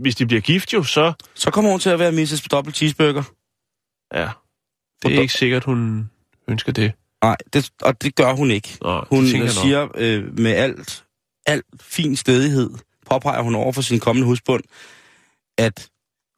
[0.00, 1.12] hvis- de bliver gift jo, så...
[1.34, 2.40] Så kommer hun til at være Mrs.
[2.50, 3.22] Double Cheeseburger.
[4.14, 4.28] Ja.
[5.02, 6.10] Det er ikke sikkert, hun
[6.48, 6.92] ønsker det.
[7.22, 8.78] Nej, det, og det gør hun ikke.
[8.82, 11.04] Nej, Hun siger øh, med alt,
[11.46, 12.70] alt fin stedighed,
[13.10, 14.62] påpeger hun over for sin kommende husbund,
[15.58, 15.88] at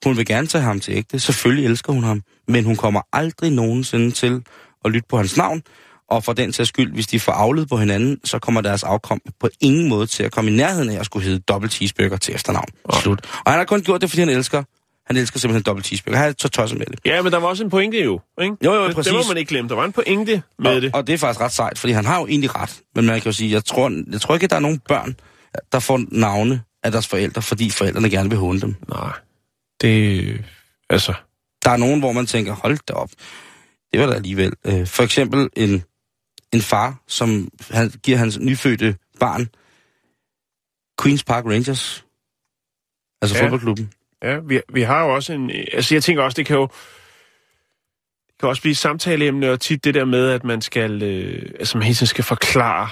[0.04, 1.20] hun vil gerne tage ham til ægte.
[1.20, 4.44] Selvfølgelig elsker hun ham, men hun kommer aldrig nogensinde til
[4.84, 5.62] at lytte på hans navn.
[6.12, 9.20] Og for den sags skyld, hvis de får afledt på hinanden, så kommer deres afkom
[9.40, 12.34] på ingen måde til at komme i nærheden af at skulle hedde dobbelt cheeseburger til
[12.34, 12.68] efternavn.
[12.92, 13.20] Slut.
[13.44, 14.62] Og han har kun gjort det, fordi han elsker.
[15.06, 16.18] Han elsker simpelthen dobbelt cheeseburger.
[16.18, 16.98] Han er så tosset med det.
[17.04, 18.56] Ja, men der var også en pointe jo, ikke?
[18.64, 19.12] Jo, jo, det, præcis.
[19.12, 19.68] Det må man ikke glemme.
[19.68, 20.94] Der var en pointe med og, det.
[20.94, 22.80] Og det er faktisk ret sejt, fordi han har jo egentlig ret.
[22.94, 25.16] Men man kan jo sige, jeg tror, jeg tror ikke, at der er nogen børn,
[25.72, 28.74] der får navne af deres forældre, fordi forældrene gerne vil håne dem.
[28.88, 29.12] Nej.
[29.80, 30.44] Det...
[30.90, 31.14] Altså...
[31.64, 33.10] Der er nogen, hvor man tænker, hold da op.
[33.92, 34.52] Det var da alligevel.
[34.64, 35.84] Øh, for eksempel en,
[36.52, 39.48] en far, som han, giver hans nyfødte barn
[41.02, 42.04] Queen's Park Rangers.
[43.22, 43.44] Altså Ja.
[43.44, 43.92] fodboldklubben.
[44.22, 45.50] Ja, vi, vi har jo også en...
[45.50, 46.66] Altså, jeg tænker også, det kan jo...
[48.26, 51.02] Det kan også blive samtaleemne, og tit det der med, at man skal...
[51.02, 52.88] Øh, altså, man hele tiden skal forklare,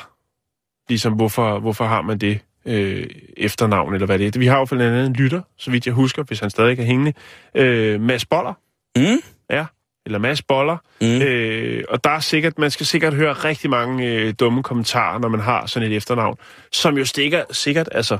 [0.89, 3.07] ligesom, hvorfor, hvorfor har man det øh,
[3.37, 4.39] efternavn, eller hvad det er.
[4.39, 6.79] Vi har jo for blandt andet en lytter, så vidt jeg husker, hvis han stadig
[6.79, 7.13] er hængende.
[7.55, 8.55] Øh, Mads Boller.
[8.97, 9.23] Mm?
[9.51, 9.67] Ja,
[10.07, 10.77] eller Mads Boller.
[11.01, 11.07] Mm.
[11.07, 15.29] Øh, og der er sikkert, man skal sikkert høre rigtig mange øh, dumme kommentarer, når
[15.29, 16.37] man har sådan et efternavn,
[16.73, 18.19] som jo stikker sikkert, altså...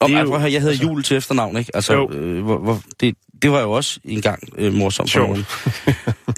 [0.00, 1.70] Og det er jeg, jo- jeg hedder Jul til efternavn, ikke?
[1.74, 2.10] Altså, Jo.
[2.12, 5.38] øh, hvor, hvor, det, det var jo også engang øh, morsomt for Sjovt.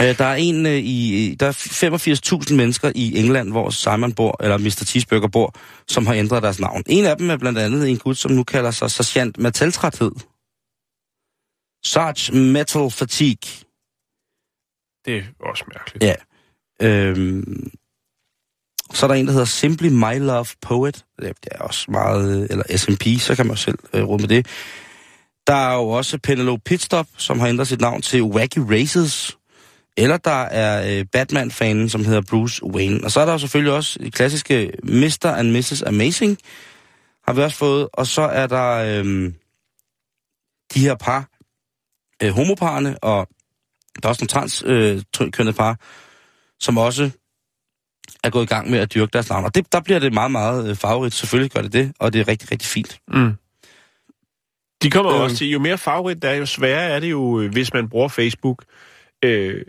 [0.00, 1.52] Øh, der er en øh, i der er
[2.48, 4.84] 85.000 mennesker i England, hvor Simon bor, eller Mr.
[4.84, 5.54] Cheeseburger bor,
[5.88, 6.82] som har ændret deres navn.
[6.86, 10.10] En af dem er blandt andet en gut, som nu kalder sig Sergeant Metaltræthed.
[11.84, 13.64] Sarge Metal Fatigue.
[15.04, 16.04] Det er også mærkeligt.
[16.04, 16.14] Ja.
[16.82, 17.70] Øhm,
[18.94, 21.04] så er der en, der hedder Simply My Love Poet.
[21.18, 22.50] Det er også meget...
[22.50, 24.46] Eller SMP, så kan man selv øh, rumme med det.
[25.46, 29.38] Der er jo også Penelope Pitstop, som har ændret sit navn til Wacky Races.
[29.96, 33.04] Eller der er øh, Batman-fanen, som hedder Bruce Wayne.
[33.04, 35.26] Og så er der jo selvfølgelig også det klassiske Mr.
[35.26, 35.82] and Mrs.
[35.82, 36.38] Amazing,
[37.24, 37.88] har vi også fået.
[37.92, 39.32] Og så er der øh,
[40.74, 41.28] de her par,
[42.22, 43.28] øh, homoparerne, og
[44.02, 45.78] der er også nogle transkønnede øh, par,
[46.60, 47.10] som også
[48.24, 49.44] er gået i gang med at dyrke deres navn.
[49.44, 51.14] Og det, der bliver det meget, meget øh, farverigt.
[51.14, 53.00] Selvfølgelig gør det det, og det er rigtig, rigtig fint.
[53.08, 53.32] Mm.
[54.82, 55.20] De kommer øh.
[55.20, 57.88] Også til, jo mere favorit der er, jo sværere er det jo, øh, hvis man
[57.88, 58.64] bruger Facebook,
[59.24, 59.62] øh,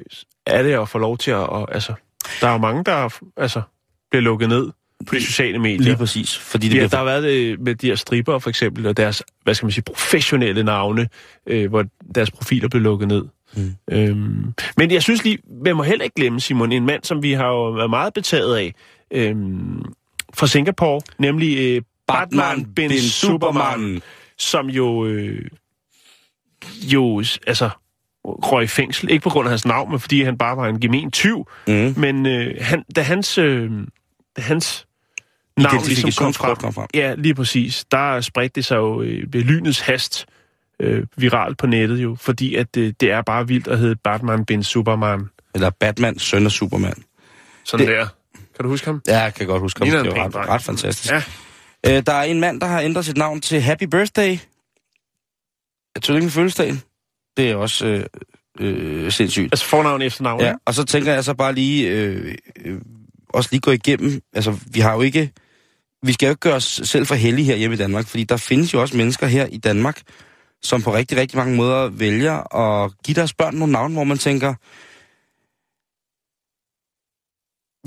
[0.46, 1.94] er det at få lov til at, og, altså,
[2.42, 3.62] der er jo mange, der altså,
[4.12, 4.72] bliver lukket ned
[5.08, 5.82] på de sociale medier.
[5.82, 6.38] Lige præcis.
[6.38, 8.98] Fordi det Ja, bliver der har været det med de her stripper for eksempel, og
[8.98, 11.10] deres, hvad skal man sige, professionelle navne,
[11.48, 13.26] øh, hvor deres profiler blev lukket ned.
[13.56, 13.76] Mm.
[13.92, 17.34] Øhm, men jeg synes lige, man må heller ikke glemme, Simon, en mand, som vi
[17.34, 18.74] har jo været meget betaget af,
[19.12, 19.86] øhm,
[20.34, 24.02] fra Singapore, nemlig øh, Batman bin Superman,
[24.38, 25.46] som jo, øh,
[26.82, 27.70] jo altså,
[28.26, 29.12] røg i fængsel.
[29.12, 31.48] Ikke på grund af hans navn, men fordi han bare var en gemen tyv.
[31.68, 31.94] Mm.
[31.98, 33.72] Men øh, han, da hans, øh,
[34.38, 34.86] da hans
[35.58, 36.88] navn ligesom kom frem, kom frem.
[36.94, 37.86] Ja, lige præcis.
[37.92, 40.26] Der spredte det sig jo øh, ved lynets hast
[40.84, 44.46] øh, viralt på nettet jo, fordi at øh, det er bare vildt at hedde Batman
[44.46, 45.30] bin Superman.
[45.56, 47.04] Eller Batman, søn af Superman.
[47.64, 48.08] Sådan Det- der.
[48.56, 49.02] Kan du huske ham?
[49.08, 50.04] Ja, jeg kan godt huske ham.
[50.04, 51.12] Det er ret, ret fantastisk.
[51.14, 51.24] Ja.
[51.88, 54.38] Øh, der er en mand, der har ændret sit navn til Happy Birthday.
[55.96, 56.82] Jeg tror ikke med fødselsdagen.
[57.38, 58.06] Det er også øh,
[58.60, 59.54] øh, sindssygt.
[59.54, 62.82] Altså fornavn og efternavn, Ja, og så tænker jeg så bare lige, øh, øh,
[63.30, 65.32] også lige gå igennem, altså vi har jo ikke,
[66.04, 68.38] vi skal jo ikke gøre os selv for heldige her hjemme i Danmark, fordi der
[68.38, 70.02] findes jo også mennesker her i Danmark,
[70.64, 74.18] som på rigtig, rigtig mange måder vælger at give deres børn nogle navne, hvor man
[74.18, 74.54] tænker,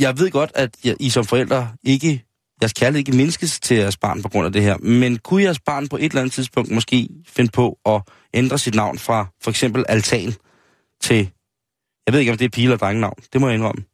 [0.01, 2.25] jeg ved godt, at I som forældre ikke,
[2.63, 5.61] jeres kærlighed ikke mindskes til jeres barn på grund af det her, men kunne jeres
[5.61, 8.03] barn på et eller andet tidspunkt måske finde på at
[8.35, 10.33] ændre sit navn fra for eksempel altan
[11.01, 11.31] til,
[12.07, 13.85] jeg ved ikke, om det er pige eller drengenavn, det må jeg indrømme.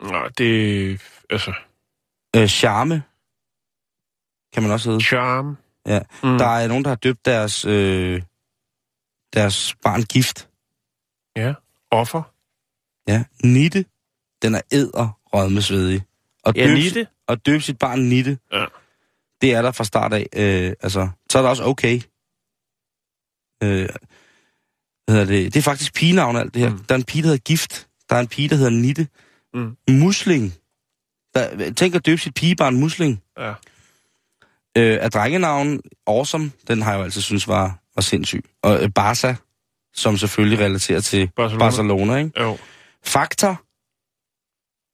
[0.00, 1.00] Nå, det...
[1.30, 1.52] Altså...
[2.36, 3.02] Øh, charme,
[4.52, 5.04] kan man også hedde.
[5.04, 5.56] Charme.
[5.86, 6.00] Ja.
[6.22, 6.38] Mm.
[6.38, 8.22] Der er nogen, der har døbt deres, øh,
[9.32, 10.48] deres barn gift.
[11.36, 11.54] Ja.
[11.90, 12.22] Offer.
[13.08, 13.24] Ja.
[13.44, 13.84] Nitte.
[14.42, 16.02] Den er æder rødmesvedig.
[16.44, 17.06] Og Ja, Nitte.
[17.26, 18.38] Og døbe sit barn Nitte.
[18.52, 18.64] Ja.
[19.40, 20.26] Det er der fra start af.
[20.36, 22.00] Øh, altså, så er der også okay.
[23.62, 23.88] Øh,
[25.04, 25.54] hvad hedder det?
[25.54, 26.70] det er faktisk pigenavn alt det her.
[26.70, 26.78] Mm.
[26.78, 27.88] Der er en pige, der hedder Gift.
[28.10, 29.08] Der er en pige, der hedder Nitte.
[29.54, 29.76] Mm.
[29.90, 30.54] Musling.
[31.34, 33.22] Der, tænk at døbe sit pigebarn Musling.
[33.38, 33.54] Ja.
[34.78, 38.44] Øh, af drengenavn, Awesome, den har jeg jo altid synes var, var sindssyg.
[38.62, 39.34] Og øh, Barca,
[39.94, 41.64] som selvfølgelig relaterer til Barcelona.
[41.64, 42.40] Barcelona, ikke?
[42.42, 42.58] Jo.
[43.04, 43.62] Factor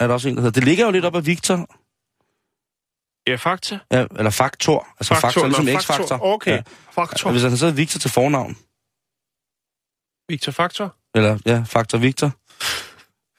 [0.02, 0.60] er der også en, der hedder.
[0.60, 1.56] Det ligger jo lidt op ad Victor,
[3.30, 3.78] Ja, fakta.
[3.92, 4.88] ja, eller Faktor.
[5.00, 6.18] Altså Faktor, Faktor ligesom X-Faktor.
[6.22, 6.62] Okay, Ja.
[6.92, 7.30] faktor.
[7.30, 8.56] Hvis han så Victor til fornavn,
[10.28, 10.96] Victor Faktor.
[11.14, 12.30] eller ja, Faktor Victor.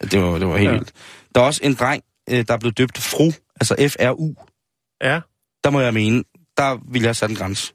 [0.01, 0.71] Ja, det var, det var helt Ja.
[0.71, 0.77] ja.
[0.77, 0.93] vildt.
[1.35, 4.35] Der er også en dreng, øh, der er blevet døbt Fru, altså F-R-U.
[5.03, 5.21] Ja.
[5.63, 6.23] Der må jeg mene,
[6.59, 7.73] der vil jeg have sat en grænse.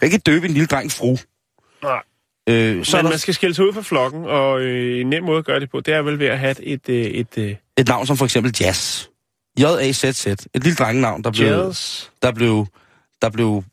[0.00, 1.16] Jeg kan ikke døbe en lille dreng Fru.
[1.82, 2.02] Nej.
[2.48, 5.22] Øh, så Men der man skal skille sig ud fra flokken, og øh, en nem
[5.22, 6.88] måde at gøre det på, det er vel ved at have et...
[6.88, 9.06] Øh, et øh, et navn som for eksempel Jazz.
[9.60, 10.26] J-A-Z-Z.
[10.26, 12.08] Et lille drengenavn, der blev, jazz.
[12.22, 12.66] der blev,
[13.22, 13.64] der blev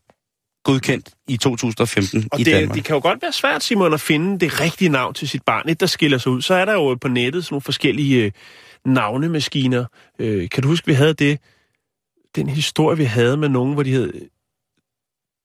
[0.63, 2.75] godkendt i 2015 Og i det, Danmark.
[2.75, 5.69] det kan jo godt være svært, Simon, at finde det rigtige navn til sit barn.
[5.69, 6.41] Et, der skiller sig ud.
[6.41, 8.32] Så er der jo på nettet sådan nogle forskellige øh,
[8.86, 9.86] navnemaskiner.
[10.19, 11.39] Øh, kan du huske, vi havde det?
[12.36, 14.11] Den historie, vi havde med nogen, hvor de havde,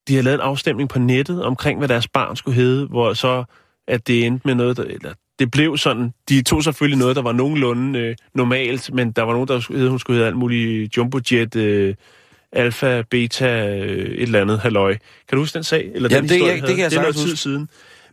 [0.09, 3.45] de havde lavet en afstemning på nettet omkring, hvad deres barn skulle hedde, hvor så,
[3.89, 7.23] at det endte med noget, der, eller det blev sådan, de tog selvfølgelig noget, der
[7.23, 10.37] var nogenlunde øh, normalt, men der var nogen, der skulle hedde, hun skulle hedde alt
[10.37, 11.95] muligt jumbojet, øh,
[12.53, 14.93] alfa, beta, øh, et eller andet halløj.
[15.29, 15.91] Kan du huske den sag?
[15.95, 17.69] Eller Jamen, den det- historie, jeg- det kan jeg det er noget tid siden.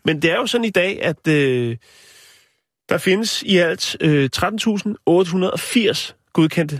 [0.05, 1.77] Men det er jo sådan i dag, at øh,
[2.89, 6.79] der findes i alt øh, 13.880 godkendte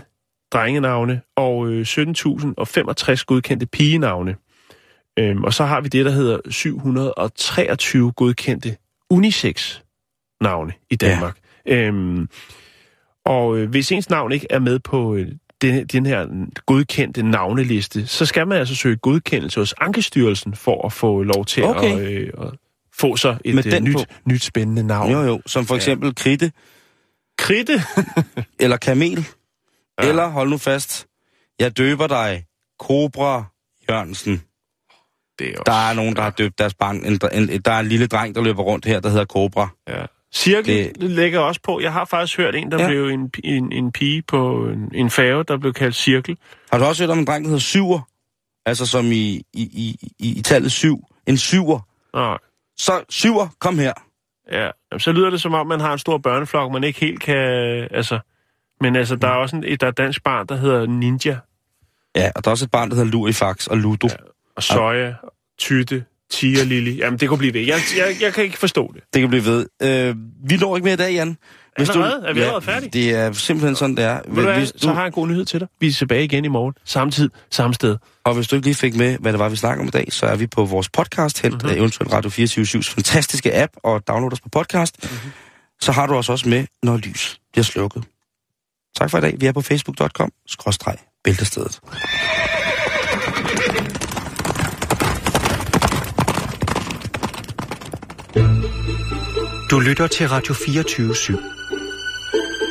[0.52, 4.36] drengenavne og øh, 17.065 godkendte pigenavne.
[5.18, 8.76] Øhm, og så har vi det, der hedder 723 godkendte
[9.10, 11.36] unisex-navne i Danmark.
[11.66, 11.76] Ja.
[11.76, 12.28] Øhm,
[13.24, 15.28] og øh, hvis ens navn ikke er med på øh,
[15.62, 16.26] den, den her
[16.66, 21.64] godkendte navneliste, så skal man altså søge godkendelse hos Ankestyrelsen for at få lov til
[21.64, 21.92] Okay.
[21.92, 22.48] at, øh, at
[22.94, 24.04] få sig et Med øh, den nyt, på.
[24.24, 25.12] nyt spændende navn.
[25.12, 25.40] Jo, jo.
[25.46, 26.52] Som for eksempel Kritte,
[27.38, 27.82] Kridte.
[28.64, 29.26] eller Kamel,
[30.02, 30.06] Ja.
[30.06, 30.10] ja.
[30.10, 31.06] eller hold nu fast,
[31.58, 32.44] jeg døber dig,
[32.80, 33.44] Cobra
[33.90, 34.42] Jørgensen.
[35.38, 36.96] det er også, Der er nogen, der har døbt deres barn.
[36.96, 39.68] En, en, der er en lille dreng, der løber rundt her, der hedder Cobra.
[39.88, 40.06] Ja.
[40.34, 41.10] Cirkel det...
[41.10, 41.80] Lægger også på.
[41.80, 42.82] Jeg har faktisk hørt en, der ja.
[42.82, 42.88] Ja.
[42.88, 46.38] blev en, en, en pige på en, en færge, der blev kaldt Cirkel.
[46.72, 48.00] Har du også hørt om en dreng, der hedder Syver?
[48.66, 51.04] Altså som i, i, i, i, i tallet syv.
[51.26, 51.80] En syver.
[52.14, 52.38] Nej.
[52.76, 53.92] Så Syver, kom her.
[54.52, 57.20] Ja, Jamen, så lyder det som om, man har en stor børneflok, man ikke helt
[57.20, 57.36] kan...
[57.90, 58.20] Altså,
[58.82, 61.36] men altså, der er også en, der er et dansk barn, der hedder Ninja,
[62.16, 64.06] Ja, og der er også et barn, der hedder Lurifax og Ludo.
[64.10, 64.14] Ja.
[64.56, 65.14] og Soja,
[65.58, 66.96] Tytte, Tia Lili.
[66.96, 67.60] Jamen, det kunne blive ved.
[67.60, 69.02] Jeg, jeg, jeg kan ikke forstå det.
[69.14, 69.66] Det kan blive ved.
[69.82, 70.14] Øh,
[70.48, 71.36] vi når ikke mere i dag, Jan.
[71.76, 72.22] Allerede?
[72.26, 72.90] Er vi allerede færdige?
[72.90, 74.22] Det er simpelthen sådan, det er.
[74.22, 75.68] Du hvad, Hvis så har jeg en god nyhed til dig.
[75.80, 76.74] Vi er tilbage igen i morgen.
[76.84, 77.96] Samme tid, samme sted.
[78.24, 80.06] Og hvis du ikke lige fik med, hvad det var, vi snakkede om i dag,
[80.10, 81.62] så er vi på vores podcast, helt Mhm.
[81.64, 81.78] mm-hmm.
[81.78, 84.96] eventuelt Radio 24 fantastiske app, og download os på podcast.
[85.02, 85.12] Mhm.
[85.12, 85.30] Mm-hmm.
[85.80, 88.04] Så har du os også med, når lys bliver slukket.
[88.98, 89.36] Tak for i dag.
[89.40, 91.80] Vi er på facebook.com-bæltestedet.
[99.70, 101.36] Du lytter til Radio 24 /7.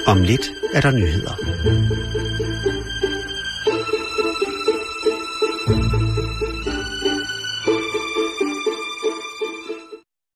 [0.07, 1.31] Om lidt er der nyheder.